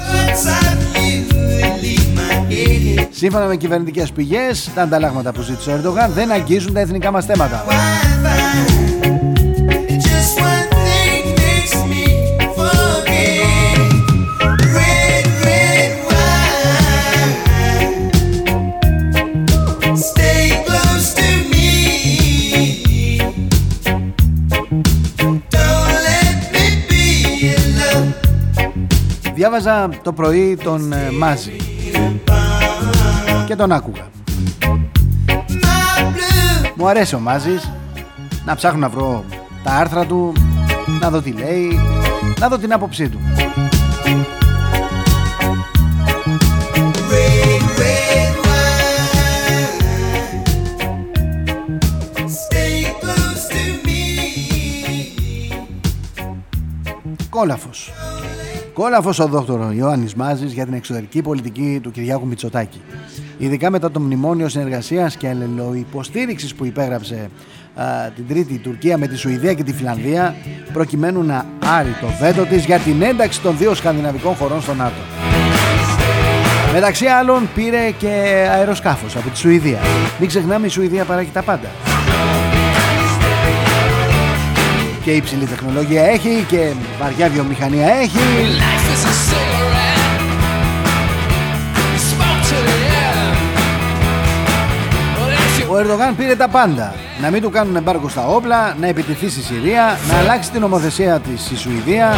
[3.12, 7.26] Σύμφωνα με κυβερνητικές πηγές, τα ανταλλάγματα που ζήτησε ο Ερντογάν δεν αγγίζουν τα εθνικά μας
[7.26, 7.66] θέματα.
[29.34, 31.61] Διάβαζα το πρωί τον ε, Μάζη
[33.46, 34.10] και τον άκουγα.
[36.76, 37.72] Μου αρέσει ο Μάζης
[38.46, 39.24] να ψάχνω να βρω
[39.64, 40.34] τα άρθρα του,
[41.00, 41.80] να δω τι λέει,
[42.40, 43.20] να δω την άποψή του.
[57.30, 57.92] Κόλαφος.
[58.74, 62.82] Κόλαφος ο δόκτωρο Ιωάννης Μάζης για την εξωτερική πολιτική του Κυριάκου Μητσοτάκη.
[63.38, 67.30] Ειδικά μετά το μνημόνιο συνεργασίας και αλληλοϊποστήριξης που υπέγραψε
[67.76, 67.84] α,
[68.16, 70.36] την Τρίτη η Τουρκία με τη Σουηδία και τη Φιλανδία
[70.74, 71.46] προκειμένου να
[71.78, 75.02] άρει το βέτο της για την ένταξη των δύο σκανδιναβικών χωρών στο ΝΑΤΟ.
[76.74, 79.80] Μεταξύ άλλων πήρε και αεροσκάφος από τη Σουηδία.
[80.20, 81.91] Μην ξεχνάμε η Σουηδία παράγει τα πάντα.
[85.04, 88.18] Και υψηλή τεχνολογία έχει και βαριά βιομηχανία έχει.
[95.72, 96.94] Ο Ερντογάν πήρε τα πάντα.
[97.22, 101.20] Να μην του κάνουν εμπάρκο στα όπλα, να επιτεθεί στη Συρία, να αλλάξει την νομοθεσία
[101.20, 102.16] της στη Σουηδία,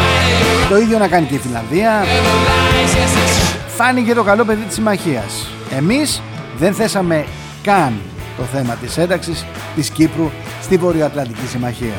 [0.68, 2.04] το ίδιο να κάνει και η Φιλανδία.
[3.76, 5.46] Φάνηκε το καλό παιδί της συμμαχίας.
[5.76, 6.22] Εμείς
[6.58, 7.24] δεν θέσαμε
[7.62, 7.92] καν
[8.36, 10.30] το θέμα της ένταξης της Κύπρου
[10.62, 11.94] στη Βορειοατλαντική Συμμαχία.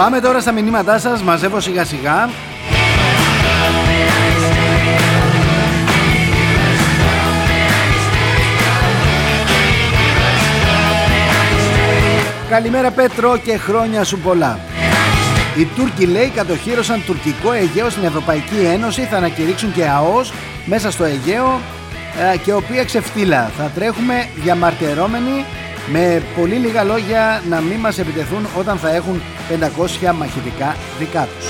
[0.00, 2.28] Πάμε τώρα στα μηνύματά σας, μαζεύω σιγά σιγά.
[12.48, 14.58] Καλημέρα Πέτρο και χρόνια σου πολλά.
[15.58, 20.32] Οι Τούρκοι λέει κατοχύρωσαν τουρκικό Αιγαίο στην Ευρωπαϊκή Ένωση, θα ανακηρύξουν και ΑΟΣ
[20.64, 21.60] μέσα στο Αιγαίο
[22.32, 23.50] ε, και οποία ξεφτύλα.
[23.56, 25.44] Θα τρέχουμε διαμαρτυρόμενοι
[25.92, 31.46] με πολύ λίγα λόγια να μην μας επιτεθούν όταν θα έχουν 500 μαχητικά δικά τους.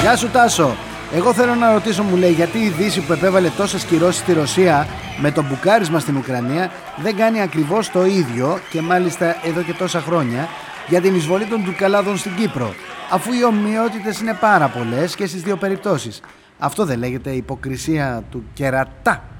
[0.00, 0.76] Γεια σου Τάσο.
[1.14, 4.86] Εγώ θέλω να ρωτήσω μου λέει γιατί η Δύση που επέβαλε τόσες κυρώσεις στη Ρωσία
[5.20, 10.00] με το μπουκάρισμα στην Ουκρανία δεν κάνει ακριβώς το ίδιο και μάλιστα εδώ και τόσα
[10.00, 10.48] χρόνια
[10.88, 12.74] για την εισβολή των Τουρκαλάδων στην Κύπρο
[13.10, 16.20] αφού οι ομοιότητες είναι πάρα πολλές και στις δύο περιπτώσεις.
[16.58, 19.35] Αυτό δεν λέγεται υποκρισία του κερατά.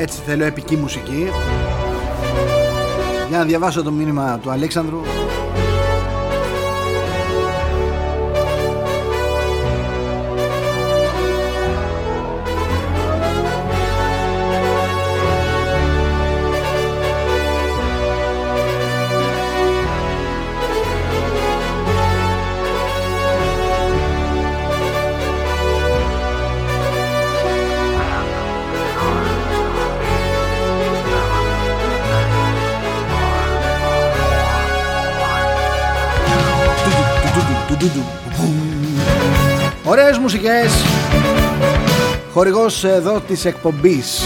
[0.00, 1.28] Έτσι θέλω επική μουσική.
[3.28, 5.00] Για να διαβάσω το μήνυμα του Αλέξανδρου
[40.32, 40.72] μουσικές.
[42.32, 44.22] Χορηγός εδώ της εκπομπής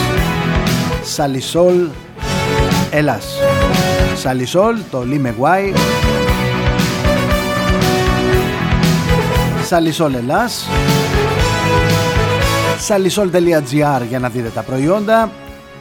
[1.02, 1.88] Σαλισόλ
[2.90, 3.26] Ελλάς.
[4.16, 5.72] Σαλισόλ το Λίμε Γουάι.
[9.66, 10.68] Σαλισόλ Ελλάς.
[12.78, 15.30] Σαλισόλ.gr για να δείτε τα προϊόντα.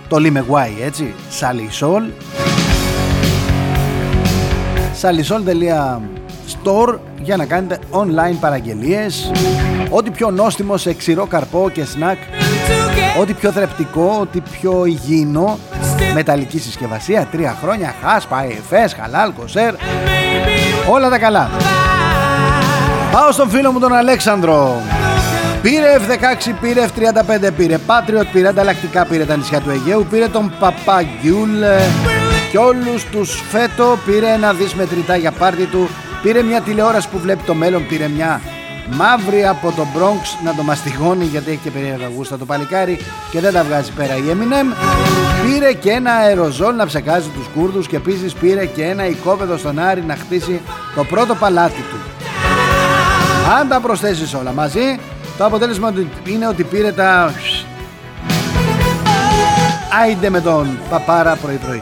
[0.07, 1.13] Το Λίμε Γουάι έτσι.
[1.29, 2.03] Σαλισόλ.
[4.93, 5.99] Σαλισόλ.gr
[6.53, 9.31] store για να κάνετε online παραγγελίες
[9.89, 12.17] Ό,τι πιο νόστιμο σε ξηρό καρπό και σνακ
[13.19, 15.59] Ό,τι πιο θρεπτικό, ό,τι πιο υγιεινό.
[16.13, 19.73] Μεταλλική συσκευασία, τρία χρόνια, χάσπα, εφές, χαλάλ, κοσέρ.
[20.89, 21.49] Όλα τα καλά.
[23.11, 24.81] Πάω στον φίλο μου τον Αλέξανδρο.
[25.61, 30.53] Πήρε F16, πήρε F35, πήρε Patriot, πήρε ανταλλακτικά, πήρε τα νησιά του Αιγαίου, πήρε τον
[30.59, 31.63] Παπαγιούλ.
[32.51, 35.89] Και όλους τους φέτο, πήρε ένα δις μετρητά για πάρτι του,
[36.23, 38.41] πήρε μια τηλεόραση που βλέπει το μέλλον, πήρε μια
[38.91, 42.99] μαύρη από το Bronx να το μαστιγώνει γιατί έχει και περίεργα γούστα το παλικάρι
[43.31, 44.75] και δεν τα βγάζει πέρα η Eminem.
[45.45, 49.79] Πήρε και ένα αεροζόλ να ψεκάζει τους Κούρδους και επίσης πήρε και ένα οικόπεδο στον
[49.79, 50.61] Άρη να χτίσει
[50.95, 51.97] το πρώτο παλάτι του.
[53.59, 54.99] Αν τα προσθέσεις όλα μαζί
[55.37, 55.93] το αποτέλεσμα
[56.27, 57.33] είναι ότι πήρε τα
[60.01, 61.81] άιντε με τον παπάρα πρωί πρωί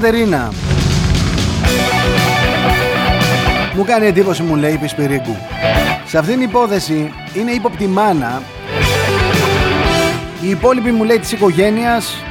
[0.00, 0.52] Κατερίνα.
[3.74, 5.36] Μου κάνει εντύπωση μου λέει Πισπυρίγκου.
[6.06, 8.42] Σε αυτήν την υπόθεση είναι ύποπτη μάνα.
[10.40, 12.22] Η υπόλοιπη μου λέει της οικογένειας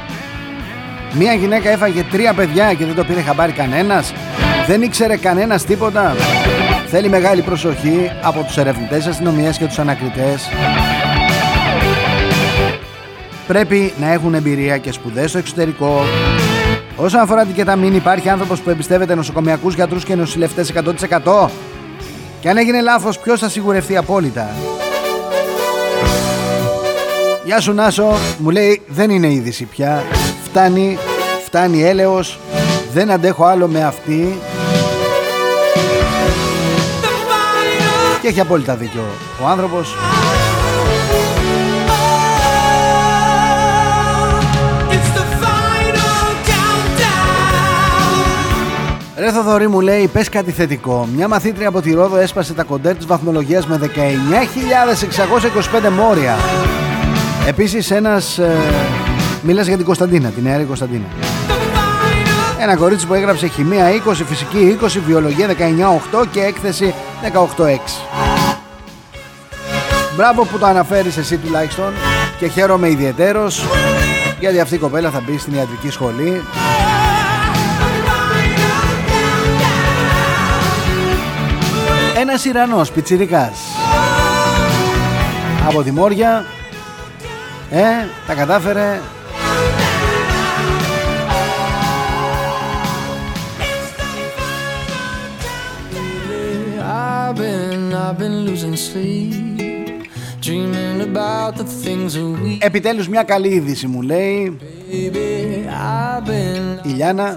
[1.18, 4.12] Μία γυναίκα έφαγε τρία παιδιά και δεν το πήρε χαμπάρι κανένας
[4.66, 6.16] Δεν ήξερε κανένας τίποτα
[6.86, 10.48] Θέλει μεγάλη προσοχή από τους ερευνητές αστυνομίας και τους ανακριτές
[13.46, 16.04] Πρέπει να έχουν εμπειρία και σπουδές στο εξωτερικό
[17.00, 21.50] Όσον αφορά την κεταμίνη, υπάρχει άνθρωπος που εμπιστεύεται νοσοκομιακούς γιατρούς και νοσηλευτές 100%.
[22.40, 24.48] Και αν έγινε λάθος, ποιος θα σιγουρευτεί απόλυτα;
[27.44, 30.04] Γεια σου Νάσο, μου λέει δεν είναι είδηση πια.
[30.44, 30.98] Φτάνει,
[31.44, 32.38] φτάνει έλεος,
[32.92, 34.38] δεν αντέχω άλλο με αυτή.
[38.22, 39.04] Και έχει απόλυτα δίκιο
[39.42, 39.94] ο άνθρωπος.
[49.20, 51.08] Ρε Θοδωρή μου λέει πες κάτι θετικό.
[51.16, 53.80] Μια μαθήτρια από τη Ρόδο έσπασε τα κοντέρ της βαθμολογίας με
[55.84, 56.36] 19.625 μόρια.
[57.46, 58.56] Επίσης ένας ε,
[59.42, 61.04] Μιλάς για την Κωνσταντίνα, την νεαρή Κωνσταντίνα.
[62.60, 66.94] Ένα κορίτσι που έγραψε χημεία 20, φυσική 20, βιολογία 19-8 και έκθεση
[67.32, 67.76] 18-6
[70.16, 71.92] Μπράβο που το αναφέρεις εσύ τουλάχιστον
[72.38, 73.64] και χαίρομαι ιδιαιτέρως
[74.40, 76.42] γιατί αυτή η κοπέλα θα μπει στην ιατρική σχολή
[82.30, 83.58] Ένας Ιρανός πιτσιρικάς.
[85.68, 86.44] Από τη Μόρια
[87.70, 87.84] Ε,
[88.26, 89.00] τα κατάφερε.
[96.80, 99.48] I've been, I've been losing sleep
[102.58, 104.58] Επιτέλους μια καλή είδηση μου λέει.
[106.82, 107.36] Η Λιάνα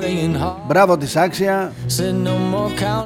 [0.67, 1.73] Μπράβο της Άξια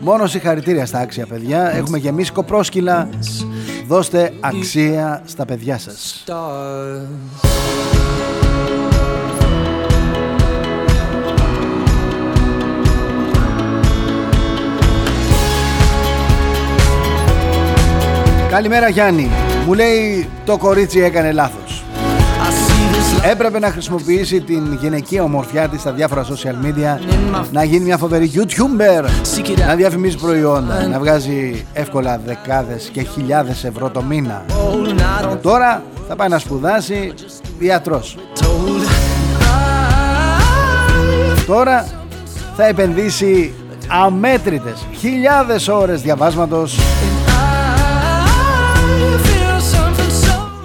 [0.01, 1.75] Μόνο συγχαρητήρια στα Άξια παιδιά.
[1.75, 3.09] Έχουμε γεμίσει κοπρόσκυλα.
[3.87, 6.23] Δώστε αξία στα παιδιά σας.
[18.49, 19.29] Καλημέρα Γιάννη.
[19.65, 21.64] Μου λέει το κορίτσι έκανε λάθος
[23.31, 26.99] Έπρεπε να χρησιμοποιήσει την γυναικεία ομορφιά της στα διάφορα social media
[27.51, 29.03] Να γίνει μια φοβερή YouTuber
[29.67, 34.45] Να διαφημίζει προϊόντα Να βγάζει εύκολα δεκάδες και χιλιάδες ευρώ το μήνα.
[35.41, 37.13] Τώρα θα πάει να σπουδάσει
[37.59, 38.17] ιατρός.
[41.47, 41.87] Τώρα
[42.55, 43.53] θα επενδύσει
[43.87, 46.79] αμέτρητες χιλιάδες ώρες διαβάσματος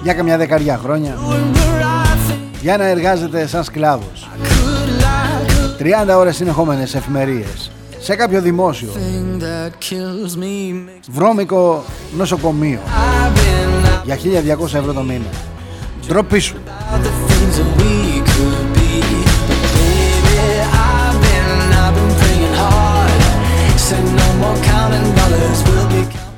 [0.03, 1.17] για καμιά δεκαριά χρόνια
[2.61, 4.29] για να εργάζεται σαν σκλάβος.
[5.79, 7.71] 30 ώρες συνεχόμενες εφημερίες.
[7.99, 8.89] Σε κάποιο δημόσιο.
[11.11, 11.83] Βρώμικο
[12.17, 12.79] νοσοκομείο.
[14.03, 15.25] Για 1200 ευρώ το μήνα.
[16.07, 16.55] Ντροπή σου.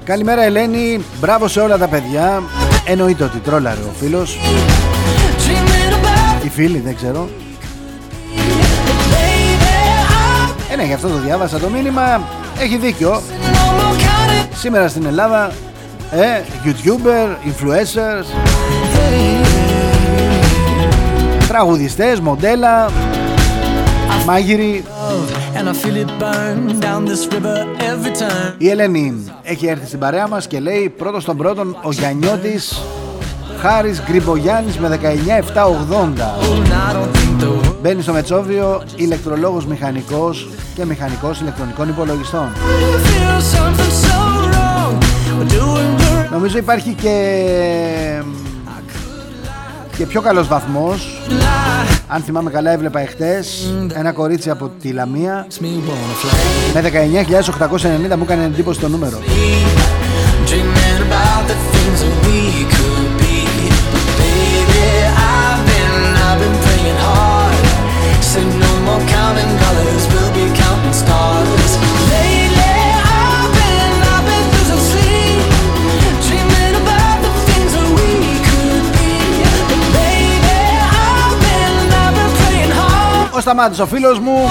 [0.04, 2.44] Καλημέρα Ελένη, μπράβο σε όλα τα παιδιά.
[2.86, 4.34] Εννοείται ότι τρόλαρε ο φίλος.
[4.34, 4.93] Η
[6.54, 7.30] φίλοι, δεν ξέρω.
[10.72, 12.22] Ε, ναι, γι' αυτό το διάβασα το μήνυμα.
[12.60, 13.22] Έχει δίκιο.
[14.56, 15.52] Σήμερα στην Ελλάδα,
[16.12, 18.26] ε, YouTuber, influencers,
[21.48, 22.90] τραγουδιστές, μοντέλα,
[24.26, 24.84] μάγειροι.
[28.58, 32.82] Η Ελένη έχει έρθει στην παρέα μας και λέει πρώτος τον πρώτον ο Γιαννιώτης
[33.66, 35.00] Χάρης Γκριμπογιάννης με
[35.54, 35.64] 19-7-80
[37.82, 42.48] Μπαίνει στο Μετσόβιο ηλεκτρολόγος μηχανικός και μηχανικός ηλεκτρονικών υπολογιστών.
[46.32, 47.36] Νομίζω υπάρχει και
[49.98, 51.22] και πιο καλός βαθμός.
[52.08, 55.48] Αν θυμάμαι καλά έβλεπα εχθές ένα κορίτσι από τη Λαμία.
[56.74, 56.82] Με
[58.12, 59.18] 19.890 μου έκανε εντύπωση το νούμερο
[83.36, 84.50] Ο Σταμάτης ο φίλος μου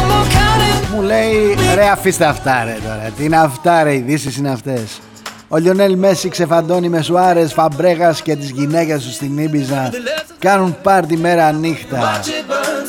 [0.95, 3.11] μου λέει ρε αφήστε αυτά ρε τώρα.
[3.16, 5.01] Τι είναι αυτά ρε ειδήσεις είναι αυτές
[5.49, 9.91] Ο Λιονέλ Μέση ξεφαντώνει με Σουάρες Φαμπρέγας και τις γυναίκες του στην Ήμπιζα.
[10.39, 12.20] Κάνουν πάρτι μέρα νύχτα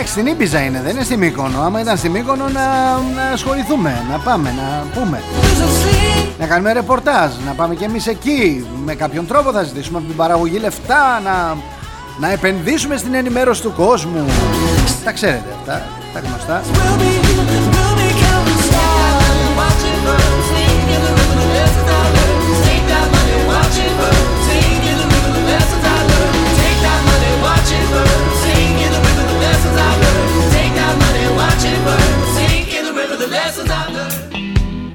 [0.00, 1.60] Εντάξει, στην Ήπιζα είναι, δεν είναι στη Μύκονο.
[1.60, 2.66] Άμα ήταν στη Μύκονο να,
[3.14, 5.22] να ασχοληθούμε, να πάμε, να πούμε.
[6.38, 8.66] Να κάνουμε ρεπορτάζ, να πάμε και εμείς εκεί.
[8.84, 11.56] Με κάποιον τρόπο θα ζητήσουμε από την παραγωγή λεφτά, να,
[12.20, 14.24] να επενδύσουμε στην ενημέρωση του κόσμου.
[15.04, 15.82] Τα ξέρετε αυτά
[16.12, 16.62] τα γνωστά.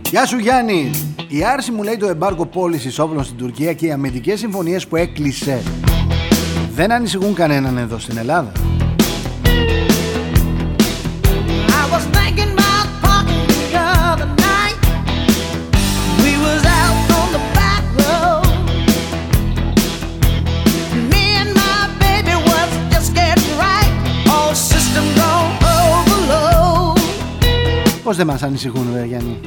[0.10, 0.92] Γεια σου Γιάννη!
[1.28, 4.96] Η άρση μου λέει το εμπάργκο πώληση όπλων στην Τουρκία και οι αμυντικές συμφωνίες που
[4.96, 5.62] έκλεισε
[6.76, 8.52] δεν ανησυχούν κανέναν εδώ στην Ελλάδα.
[28.06, 29.40] Πώς δεν μας ανησυχούν ρε Γιάννη;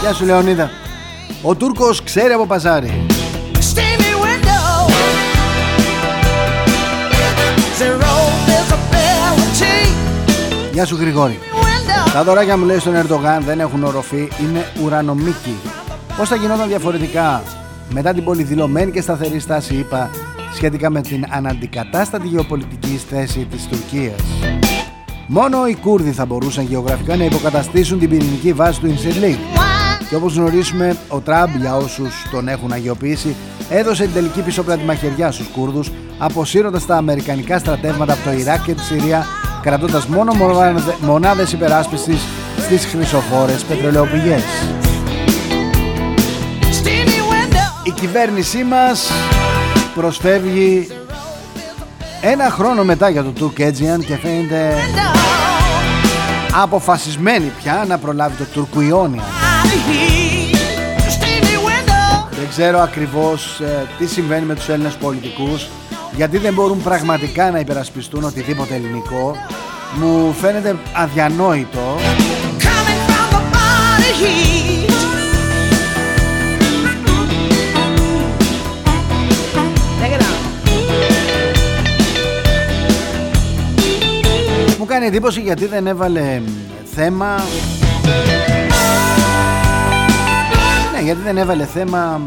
[0.00, 0.70] Γεια σου Λεωνίδα.
[1.42, 3.06] Ο Τούρκος ξέρει από παζάρι.
[10.72, 11.38] Γεια σου Γρηγόρη
[12.14, 15.56] τα δωράκια μου λέει στον Ερντογάν δεν έχουν οροφή, είναι ουρανομίκη.
[16.16, 17.42] Πώς θα γινόταν διαφορετικά;
[17.90, 20.10] Μετά την πολυδηλωμένη και σταθερή στάση είπα
[20.54, 24.20] σχετικά με την αναντικατάστατη γεωπολιτική θέση της Τουρκίας.
[25.26, 29.38] Μόνο οι Κούρδοι θα μπορούσαν γεωγραφικά να υποκαταστήσουν την πυρηνική βάση του Ινσερλίκ.
[30.08, 33.34] Και όπως γνωρίζουμε, ο Τραμπ για όσους τον έχουν αγιοποιήσει
[33.70, 38.74] έδωσε την τελική πισωπλάτη μαχαιριά στους Κούρδους αποσύροντας τα αμερικανικά στρατεύματα από το Ιράκ και
[38.74, 39.26] τη Συρία
[39.64, 40.32] κρατώντας μόνο
[41.00, 42.20] μονάδες υπεράσπισης
[42.58, 44.42] στις χρυσοφόρες πετρελαιοπηγές.
[47.82, 49.10] Η κυβέρνησή μας
[49.94, 50.88] προσφεύγει
[52.20, 54.74] ένα χρόνο μετά για το Τουρκέτζιαν και φαίνεται
[56.62, 59.22] αποφασισμένη πια να προλάβει το Τουρκουιόνια.
[62.30, 65.66] Δεν ξέρω ακριβώς ε, τι συμβαίνει με τους Έλληνες πολιτικούς
[66.16, 69.36] γιατί δεν μπορούν πραγματικά να υπερασπιστούν οτιδήποτε ελληνικό
[69.94, 71.96] μου φαίνεται αδιανόητο.
[84.78, 86.40] Μου κάνει εντύπωση γιατί δεν έβαλε
[86.94, 87.36] θέμα.
[90.92, 92.20] Ναι γιατί δεν έβαλε θέμα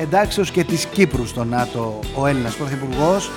[0.00, 3.30] εντάξεως και της Κύπρου στο ΝΑΤΟ ο Έλληνας Πρωθυπουργός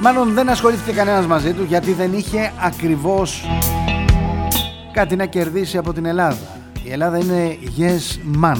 [0.00, 3.44] Μάλλον δεν ασχολήθηκε κανένας μαζί του γιατί δεν είχε ακριβώς
[4.92, 6.38] κάτι να κερδίσει από την Ελλάδα.
[6.82, 8.58] Η Ελλάδα είναι yes man.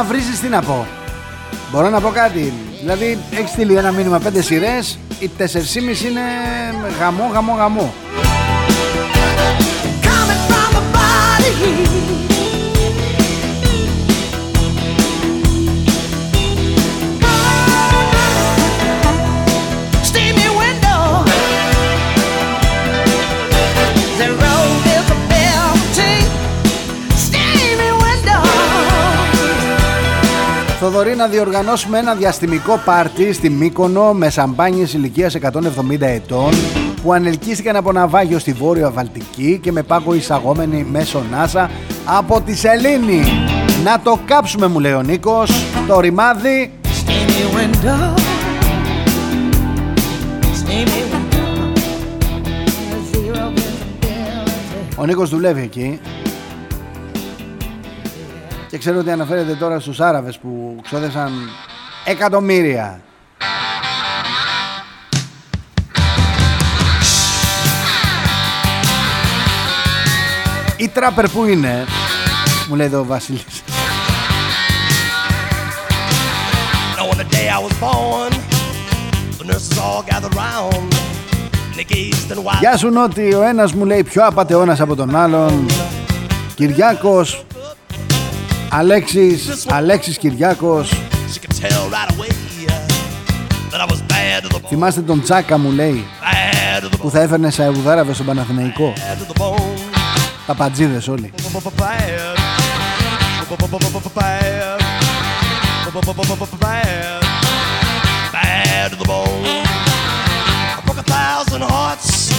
[0.00, 0.86] Άμα βρίζεις τι να πω.
[1.70, 2.52] Μπορώ να πω κάτι.
[2.78, 5.44] Δηλαδή έχεις στείλει ένα μήνυμα πέντε σειρές Οι 4,5
[6.04, 6.20] είναι
[6.98, 7.94] γαμό γαμό γαμό
[30.82, 36.54] Θοδωρή να διοργανώσουμε ένα διαστημικό πάρτι στη Μύκονο με σαμπάνιες ηλικίας 170 ετών
[37.02, 41.68] που ανελκύστηκαν από ναυάγιο στη Βόρεια Βαλτική και με πάγο εισαγόμενη μέσω NASA
[42.04, 43.22] από τη Σελήνη.
[43.84, 46.72] Να το κάψουμε μου λέει ο Νίκος, το ρημάδι.
[54.96, 56.00] Ο Νίκος δουλεύει εκεί
[58.70, 61.32] και ξέρω ότι αναφέρεται τώρα στους Άραβες που ξόδεσαν
[62.04, 63.00] εκατομμύρια.
[70.76, 71.84] Η τράπερ που είναι,
[72.68, 73.62] μου λέει εδώ ο Βασίλης.
[82.60, 85.66] Γεια σου Νότι, ο ένας μου λέει πιο απατεώνας από τον άλλον
[86.54, 87.44] Κυριάκος
[88.72, 90.92] Αλέξης, Αλέξης Κυριάκος
[94.68, 96.04] Θυμάστε τον Τσάκα μου λέει
[96.98, 98.92] Που θα έφερνε σε Αιγουδάραβε στον Παναθηναϊκό
[100.46, 101.32] Παπατζίδες όλοι
[108.32, 109.44] Bad to the bone
[110.76, 112.29] I broke a thousand hearts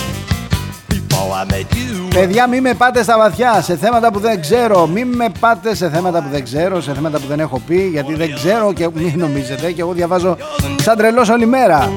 [2.14, 3.62] Παιδιά μη με πάτε στα βαθιά.
[3.62, 7.20] Σε θέματα που δεν ξέρω Μη με πάτε σε θέματα που δεν ξέρω Σε θέματα
[7.20, 10.38] που δεν έχω πει Γιατί δεν ξέρω και μην νομίζετε Και εγώ διαβάζω
[10.82, 11.94] σαν τρελός όλη μέρα.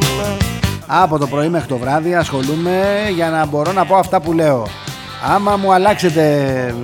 [0.86, 2.82] Από το πρωί μέχρι το βράδυ ασχολούμαι
[3.14, 4.66] Για να μπορώ να πω αυτά που λέω.
[5.34, 6.74] Άμα μου αλλάξετε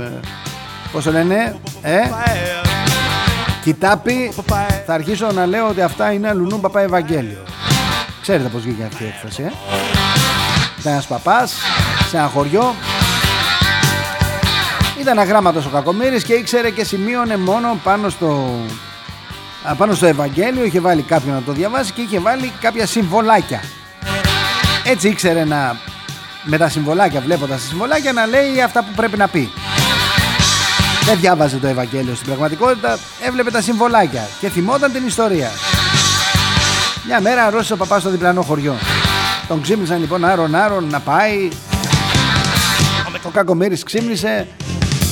[0.93, 1.99] Πώς το λένε ε;
[3.63, 4.33] Κοιτάπη
[4.87, 7.43] Θα αρχίσω να λέω ότι αυτά είναι αλουνού παπά Ευαγγέλιο.
[8.23, 9.53] Ξέρετε πως βγήκε αυτή η έκφραση ε;
[10.81, 11.55] Ήταν ένας παπάς
[12.11, 12.75] σε ένα χωριό.
[15.01, 18.55] Ήταν αγράμματος ο Κακομύρης και ήξερε και σημείωνε μόνο πάνω στο,
[19.77, 20.65] πάνω στο Ευαγγέλιο.
[20.65, 23.63] Είχε βάλει κάποιον να το διαβάσει και είχε βάλει κάποια συμβολάκια.
[24.85, 25.77] Έτσι ήξερε να
[26.43, 29.53] με τα συμβολάκια βλέποντας τα συμβολάκια να λέει αυτά που πρέπει να πει.
[31.05, 35.51] Δεν διάβαζε το Ευαγγέλιο στην πραγματικότητα έβλεπε τα συμβολάκια και θυμόταν την ιστορία.
[37.07, 38.77] Μια μέρα ρώτησε ο παπάς στο διπλανό χωριό.
[39.49, 41.49] Τον ξύπνησαν λοιπόν άρον άρον να πάει
[43.31, 44.47] ο Κακομύρης ξύμνησε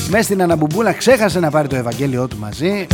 [0.08, 2.86] μέσα στην αναμπουμπούλα ξέχασε να πάρει το Ευαγγέλιο του μαζί.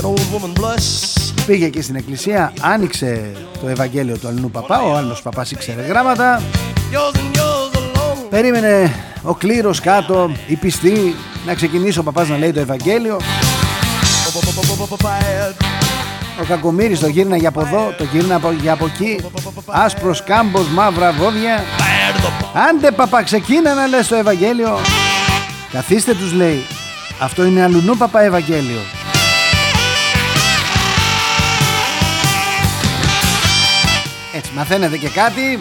[1.47, 6.43] Πήγε εκεί στην εκκλησία Άνοιξε το Ευαγγέλιο του Αλληνού Παπά Ο άλλος παπάς ήξερε γράμματα.
[8.31, 11.15] Περίμενε ο κλήρος κάτω Η πιστή
[11.47, 13.17] να ξεκινήσει ο παπάς να λέει το Ευαγγέλιο.
[16.41, 19.21] Ο Κακομύρης το γύρνα για από εδώ, το γύρνα για από εκεί.
[19.67, 21.65] Άσπρος κάμπος, μαύρα βόδια.
[22.69, 24.79] Άντε παπα ξεκίνα να λες το Ευαγγέλιο
[25.75, 26.67] Καθίστε τους λέει.
[27.21, 28.81] Αυτό είναι αλουνού παπα Ευαγγέλιο.
[34.33, 35.61] Έτσι μαθαίνετε και κάτι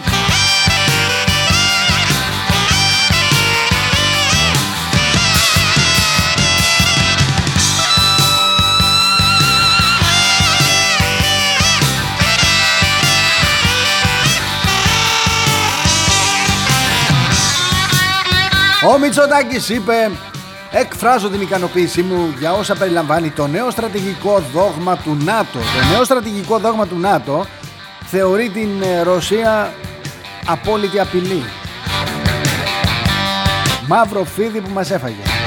[18.92, 20.10] Ο Μητσοτάκης είπε
[20.70, 25.58] Εκφράζω την ικανοποίησή μου για όσα περιλαμβάνει το νέο στρατηγικό δόγμα του ΝΑΤΟ.
[25.58, 27.46] Το νέο στρατηγικό δόγμα του ΝΑΤΟ
[28.04, 29.74] θεωρεί την ε, Ρωσία
[30.46, 31.42] απόλυτη απειλή.
[33.86, 35.43] Μαύρο φίδι που μας έφαγε.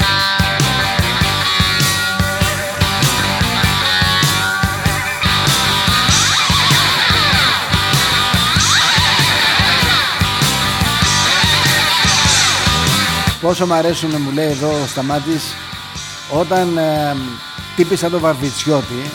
[13.41, 15.55] Πόσο μου αρέσουν μου λέει εδώ ο Σταμάτης
[16.29, 17.15] όταν ε,
[17.75, 19.11] τύποι σαν τον Βαρβιτσιώτη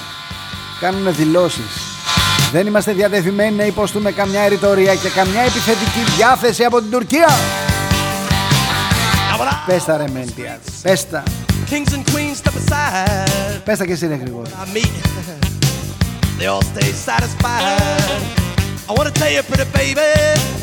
[0.81, 1.83] κάνουν δηλώσεις.
[2.53, 7.29] Δεν είμαστε διατεθειμένοι να υποστούμε καμιά ρητορία και καμιά επιθετική διάθεση από την Τουρκία.
[9.67, 11.23] Πες τα ρε Μέλτια, πες τα.
[13.65, 14.51] Πες τα και εσύ ρε Γρηγόρη.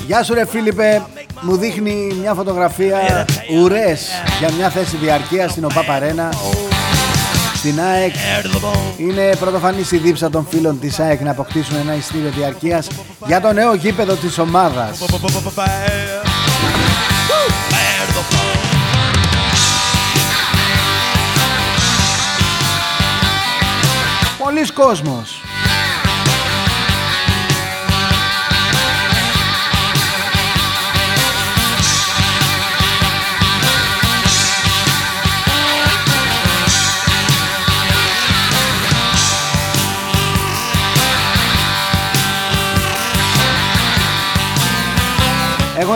[0.05, 1.05] Γεια σου ρε Φίλιππε,
[1.41, 3.25] μου δείχνει μια φωτογραφία
[3.61, 4.09] ουρές
[4.39, 6.29] για μια θέση διαρκείας στην ΟΠΑ Παρένα
[7.55, 8.13] στην ΑΕΚ
[8.97, 12.87] είναι πρωτοφανής η δίψα των φίλων της ΑΕΚ να αποκτήσουν ένα ειστήριο διαρκείας
[13.25, 14.99] για το νέο γήπεδο της ομάδας.
[24.37, 25.38] Πολλοί κόσμος.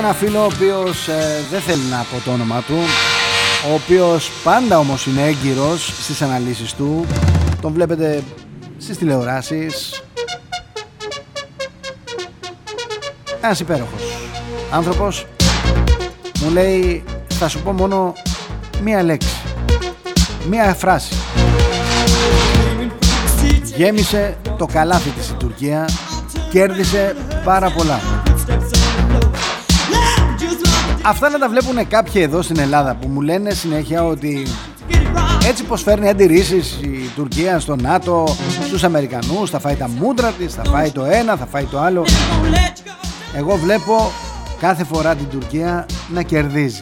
[0.04, 2.78] Ένα φίλο ο οποίος ε, δεν θέλει να πω το όνομα του
[3.70, 7.06] ο οποίος πάντα όμως είναι έγκυρος στις αναλύσεις του.
[7.62, 8.24] Τον βλέπετε
[8.78, 10.04] στις τηλεοράσεις.
[13.42, 14.02] Ένας υπέροχος
[14.72, 15.26] άνθρωπος.
[16.42, 18.14] Μου λέει θα σου πω μόνο
[18.84, 19.36] μία λέξη
[20.50, 21.16] μία φράση.
[23.76, 25.90] Γέμισε το καλάθι της η Τουρκία
[26.50, 28.13] κέρδισε πάρα πολλά
[31.06, 34.48] Αυτά να τα βλέπουν κάποιοι εδώ στην Ελλάδα που μου λένε συνέχεια ότι
[35.48, 38.36] έτσι πως φέρνει αντιρρήσεις η Τουρκία στο ΝΑΤΟ,
[38.68, 42.06] στους Αμερικανούς, θα φάει τα μούτρα της, θα φάει το ένα, θα φάει το άλλο.
[43.36, 44.12] Εγώ βλέπω
[44.60, 46.82] κάθε φορά την Τουρκία να κερδίζει.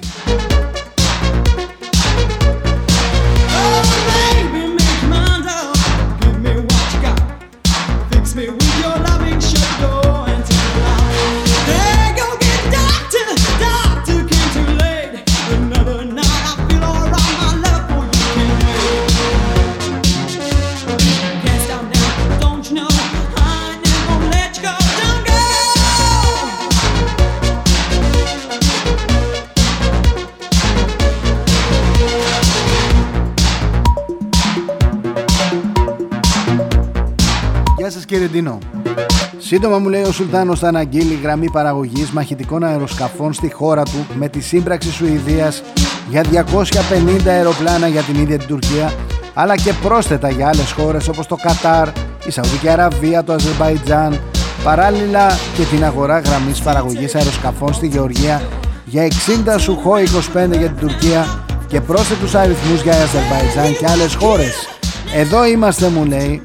[39.54, 44.28] Σύντομα μου λέει ο Σουλτάνος θα αναγγείλει γραμμή παραγωγής μαχητικών αεροσκαφών στη χώρα του με
[44.30, 45.64] τη σύμπραξη Σουηδίας
[46.10, 48.94] για 250 αεροπλάνα για την ίδια την Τουρκία
[49.34, 51.88] αλλά και πρόσθετα για άλλες χώρες όπως το Κατάρ,
[52.28, 54.20] η Σαουδική Αραβία, το Αζερβαϊτζάν
[54.64, 55.28] παράλληλα
[55.58, 58.42] και την αγορά γραμμής παραγωγής αεροσκαφών στη Γεωργία
[58.86, 64.68] για 60 Σουχό 25 για την Τουρκία και πρόσθετους αριθμούς για Αζερβαϊτζάν και άλλες χώρες.
[65.16, 66.42] Εδώ είμαστε μου λέει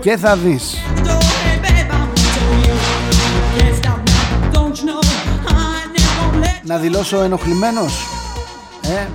[0.00, 0.76] και θα δεις.
[6.68, 8.06] Να δηλώσω ενοχλημένος.
[8.82, 9.06] Ε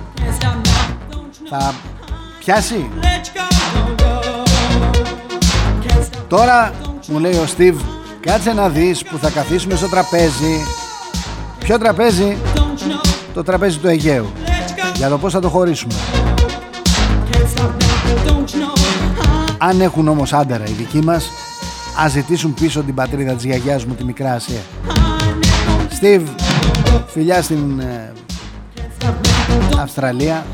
[1.48, 1.74] Θα
[2.38, 2.90] πιάσει.
[6.28, 6.72] Τώρα
[7.06, 7.76] μου λέει ο Στίβ
[8.20, 10.60] Κάτσε να δεις που θα καθίσουμε στο τραπέζι.
[11.58, 12.36] Ποιο τραπέζι;
[13.34, 14.32] Το τραπέζι του Αιγαίου.
[14.96, 15.94] Για το πως θα το χωρίσουμε.
[19.58, 21.30] Αν έχουν όμως άντερα οι δικοί μας
[21.98, 24.62] Ας ζητήσουν πίσω την πατρίδα της γιαγιάς μου τη Μικρά Ασία.
[25.90, 26.22] Στίβ
[27.06, 28.12] Φιλιά στην ε,
[29.80, 30.46] Αυστραλία.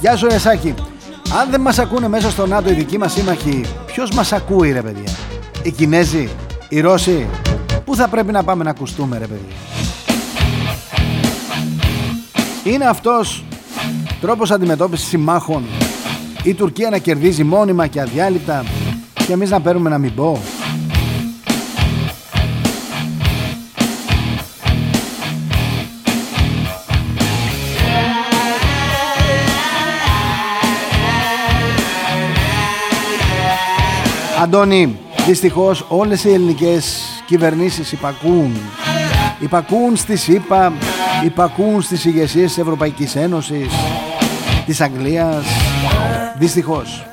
[0.00, 0.74] Γεια σου Ρεσάκη.
[1.40, 4.82] Αν δεν μας ακούνε μέσα στο ΝΑΤΟ οι δικοί μας σύμμαχοι Ποιος μας ακούει ρε
[4.82, 5.12] παιδιά;
[5.62, 6.28] Οι Κινέζοι,
[6.68, 7.26] οι Ρώσοι;
[7.84, 9.56] Πού θα πρέπει να πάμε να ακουστούμε ρε παιδιά;
[12.64, 13.44] Είναι αυτός
[14.20, 15.64] τρόπος αντιμετώπισης συμμάχων.
[16.42, 18.64] Η Τουρκία να κερδίζει μόνιμα και αδιάλειπτα
[19.26, 20.40] και εμείς να παίρνουμε να μην πω.
[34.42, 38.56] Αντώνη, δυστυχώς όλες οι ελληνικές κυβερνήσεις υπακούν.
[39.38, 40.72] Υπακούν στη ΣΥΠΑ,
[41.24, 43.72] υπακούν στις ηγεσίες της Ευρωπαϊκής Ένωσης
[44.66, 45.46] της Αγγλίας.
[46.38, 47.06] Δυστυχώς.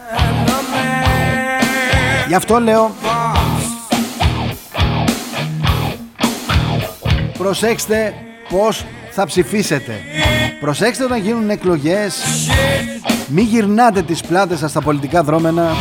[2.28, 2.92] Γι' αυτό λέω
[7.38, 8.14] προσέξτε
[8.50, 10.02] πως θα ψηφίσετε.
[10.60, 12.24] Προσέξτε όταν γίνουν εκλογές
[13.28, 15.76] μη γυρνάτε τις πλάτες σας στα πολιτικά δρόμενα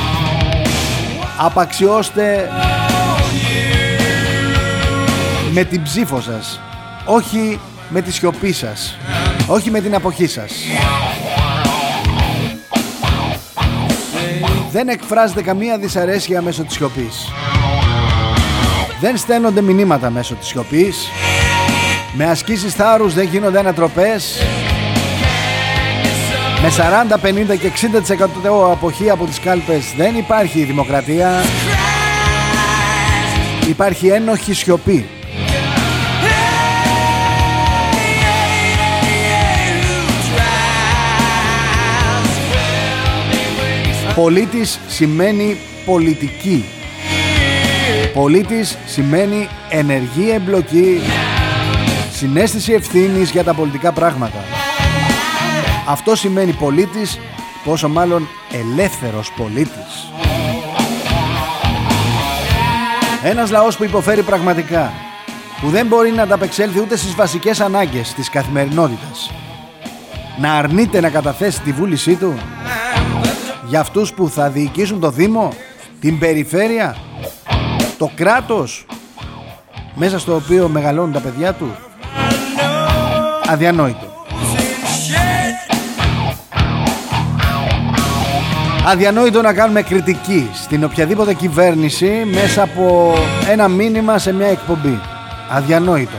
[1.37, 2.51] απαξιώστε
[5.53, 6.61] με την ψήφο σας.
[7.05, 8.97] Όχι με τη σιωπή σας.
[9.47, 10.53] Όχι με την αποχή σας.
[14.72, 17.32] Δεν εκφράζεται καμία δυσαρέσκεια μέσω της σιωπής.
[19.01, 21.09] Δεν στέλνονται μηνύματα μέσω της σιωπής.
[22.12, 24.43] Με ασκήσεις θάρρους δεν γίνονται ανατροπές
[26.65, 27.71] με 40, 50 και
[28.47, 31.43] 60% αποχή από τις κάλπες δεν υπάρχει δημοκρατία.
[33.69, 35.07] Υπάρχει ένοχη σιωπή.
[44.15, 46.65] Πολίτης σημαίνει πολιτική.
[48.15, 51.01] Πολίτης σημαίνει ενεργή εμπλοκή
[52.12, 54.54] Συνέστηση ευθύνης για τα πολιτικά πράγματα
[55.87, 57.18] Αυτό σημαίνει πολίτης
[57.64, 60.12] Πόσο μάλλον ελεύθερος πολίτης.
[63.22, 64.93] Ένας λαός που υποφέρει πραγματικά
[65.61, 69.30] Που δεν μπορεί να ανταπεξέλθει ούτε στις βασικές ανάγκες της καθημερινότητας.
[70.39, 72.35] Να αρνείται να καταθέσει τη βούλησή του.
[73.66, 75.53] Για αυτούς που θα διοικήσουν το Δήμο
[76.01, 76.97] Την περιφέρεια
[77.99, 78.87] Το κράτος
[79.95, 81.76] Μέσα στο οποίο μεγαλώνουν τα παιδιά του.
[83.49, 84.14] Αδιανόητο
[88.87, 93.14] Αδιανόητο να κάνουμε κριτική στην οποιαδήποτε κυβέρνηση μέσα από
[93.49, 95.01] ένα μήνυμα σε μια εκπομπή.
[95.51, 96.16] Αδιανόητο.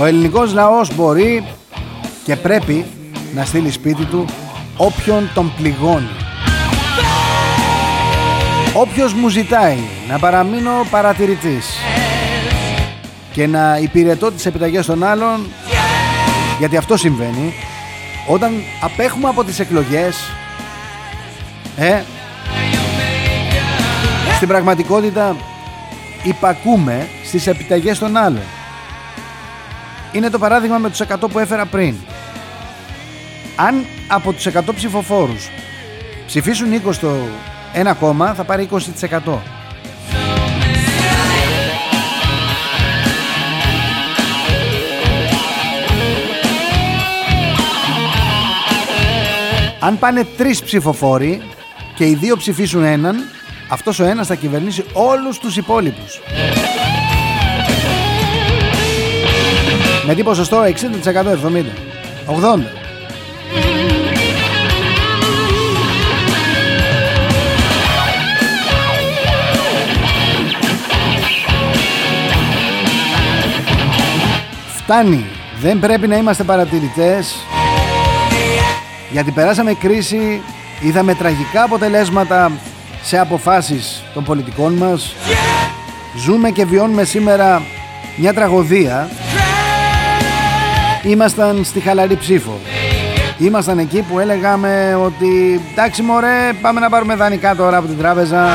[0.00, 1.44] Ο ελληνικός λαός μπορεί
[2.24, 2.84] και πρέπει
[3.34, 4.24] να στείλει σπίτι του
[4.76, 6.10] όποιον τον πληγώνει.
[8.72, 11.76] Όποιος μου ζητάει να παραμείνω παρατηρητής
[13.32, 15.46] και να υπηρετώ τις επιταγές των άλλων
[16.58, 17.54] γιατί αυτό συμβαίνει
[18.26, 20.16] όταν απέχουμε από τις εκλογές
[21.76, 22.02] ε,
[24.34, 25.36] στην πραγματικότητα
[26.22, 28.42] υπακούμε στις επιταγές των άλλων.
[30.12, 31.94] Είναι το παράδειγμα με τους 100 που έφερα πριν.
[33.56, 35.48] Αν από τους 100 ψηφοφόρους
[36.26, 37.08] ψηφίσουν 20 το
[37.72, 39.38] ένα κόμμα θα πάρει 20%
[49.84, 51.42] Αν πάνε τρεις ψηφοφόροι
[51.94, 53.16] και οι δύο ψηφίσουν έναν,
[53.68, 56.20] αυτός ο ένας θα κυβερνήσει όλους τους υπόλοιπους.
[60.06, 61.64] Με τι ποσοστό; 60% 70%.
[62.26, 62.60] 80%.
[74.76, 75.24] Φτάνει.
[75.60, 77.46] Δεν πρέπει να είμαστε παρατηρητές
[79.10, 80.42] γιατί περάσαμε κρίση,
[80.80, 82.52] είδαμε τραγικά αποτελέσματα
[83.02, 85.14] σε αποφάσεις των πολιτικών μας.
[86.16, 87.62] Ζούμε και βιώνουμε σήμερα
[88.16, 89.08] μια τραγωδία.
[91.02, 92.58] Ήμασταν στη χαλαρή ψήφο.
[93.38, 98.48] Ήμασταν εκεί που έλεγαμε ότι εντάξει μωρέ πάμε να πάρουμε δανεικά τώρα από την τράπεζα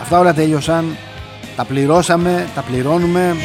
[0.00, 0.96] αυτά όλα τέλειωσαν.
[1.56, 3.36] Τα πληρώσαμε, τα πληρώνουμε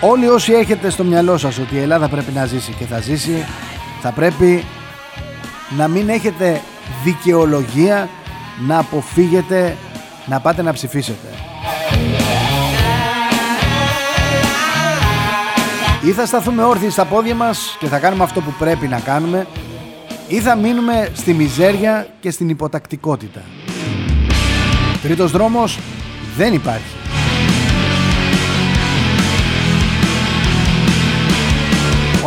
[0.00, 3.44] Όλοι όσοι έχετε στο μυαλό σας ότι η Ελλάδα πρέπει να ζήσει και θα ζήσει
[4.00, 4.64] θα πρέπει
[5.76, 6.60] να μην έχετε
[7.04, 8.08] δικαιολογία
[8.66, 9.76] να αποφύγετε
[10.26, 11.28] να πάτε να ψηφίσετε.
[16.04, 19.46] Ή θα σταθούμε όρθιοι στα πόδια μας και θα κάνουμε αυτό που πρέπει να κάνουμε
[20.28, 23.40] ή θα μείνουμε στη μιζέρια και στην υποτακτικότητα.
[25.02, 25.78] Τρίτος δρόμος
[26.36, 26.97] δεν υπάρχει.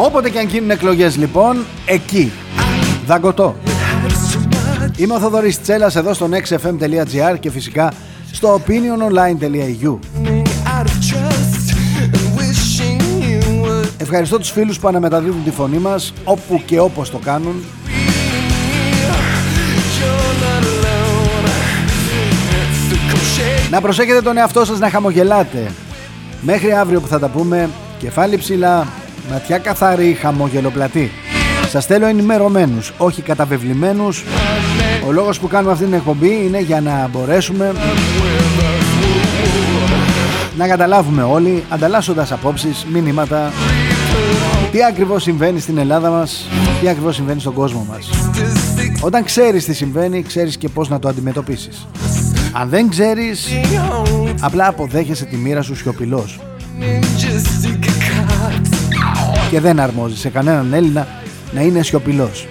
[0.03, 2.31] Όποτε και αν γίνουν εκλογές λοιπόν, εκεί.
[3.05, 3.55] Δαγκωτό.
[4.97, 7.93] Είμαι ο Θοδωρής Τσέλας εδώ στο nextfm.gr και φυσικά
[8.31, 9.97] στο opiniononline.eu
[13.97, 17.63] Ευχαριστώ τους φίλους που αναμεταδίδουν τη φωνή μας όπου και όπως το κάνουν
[23.71, 25.71] Να προσέχετε τον εαυτό σας να χαμογελάτε
[26.41, 28.87] Μέχρι αύριο που θα τα πούμε Κεφάλι ψηλά
[29.29, 31.11] Ματιά καθαρή, χαμογελοπλατή.
[31.69, 34.23] Σας θέλω ενημερωμένους, όχι καταβεβλημένους.
[35.07, 37.71] Ο λόγος που κάνουμε αυτή την εκπομπή είναι για να μπορέσουμε
[40.57, 43.51] να καταλάβουμε όλοι, ανταλλάσσοντας απόψεις, μηνύματα,
[44.71, 46.47] τι ακριβώς συμβαίνει στην Ελλάδα μας,
[46.81, 48.09] τι ακριβώς συμβαίνει στον κόσμο μας.
[49.01, 51.87] Όταν ξέρεις τι συμβαίνει, ξέρεις και πώς να το αντιμετωπίσεις.
[52.51, 53.47] Αν δεν ξέρεις,
[54.39, 56.39] απλά αποδέχεσαι τη μοίρα σου σιωπηλός
[59.51, 61.07] και δεν αρμόζει σε κανέναν Έλληνα
[61.51, 62.47] να είναι σιωπηλός.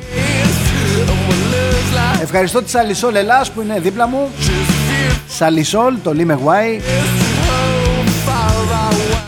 [2.22, 4.28] Ευχαριστώ τη Αλισό Λελάς που είναι δίπλα μου
[5.28, 6.80] Σαλισόλ, το Lime Y.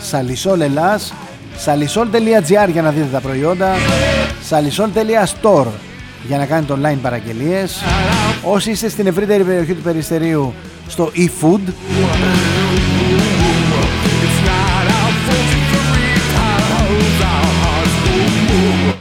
[0.01, 1.13] Σαλισόλ Ελλάς.
[1.57, 3.75] Σαλισόλ.gr για να δείτε τα προϊόντα.
[4.43, 5.67] Σαλισόλ.store
[6.27, 7.83] για να κάνετε online παραγγελίες.
[8.43, 10.53] Όσοι είστε στην ευρύτερη περιοχή του Περιστερίου
[10.87, 11.61] στο eFood.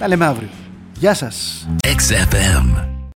[0.03, 0.48] Τα λέμε αύριο.
[0.98, 1.66] Γεια σας.
[1.86, 2.91] XFM.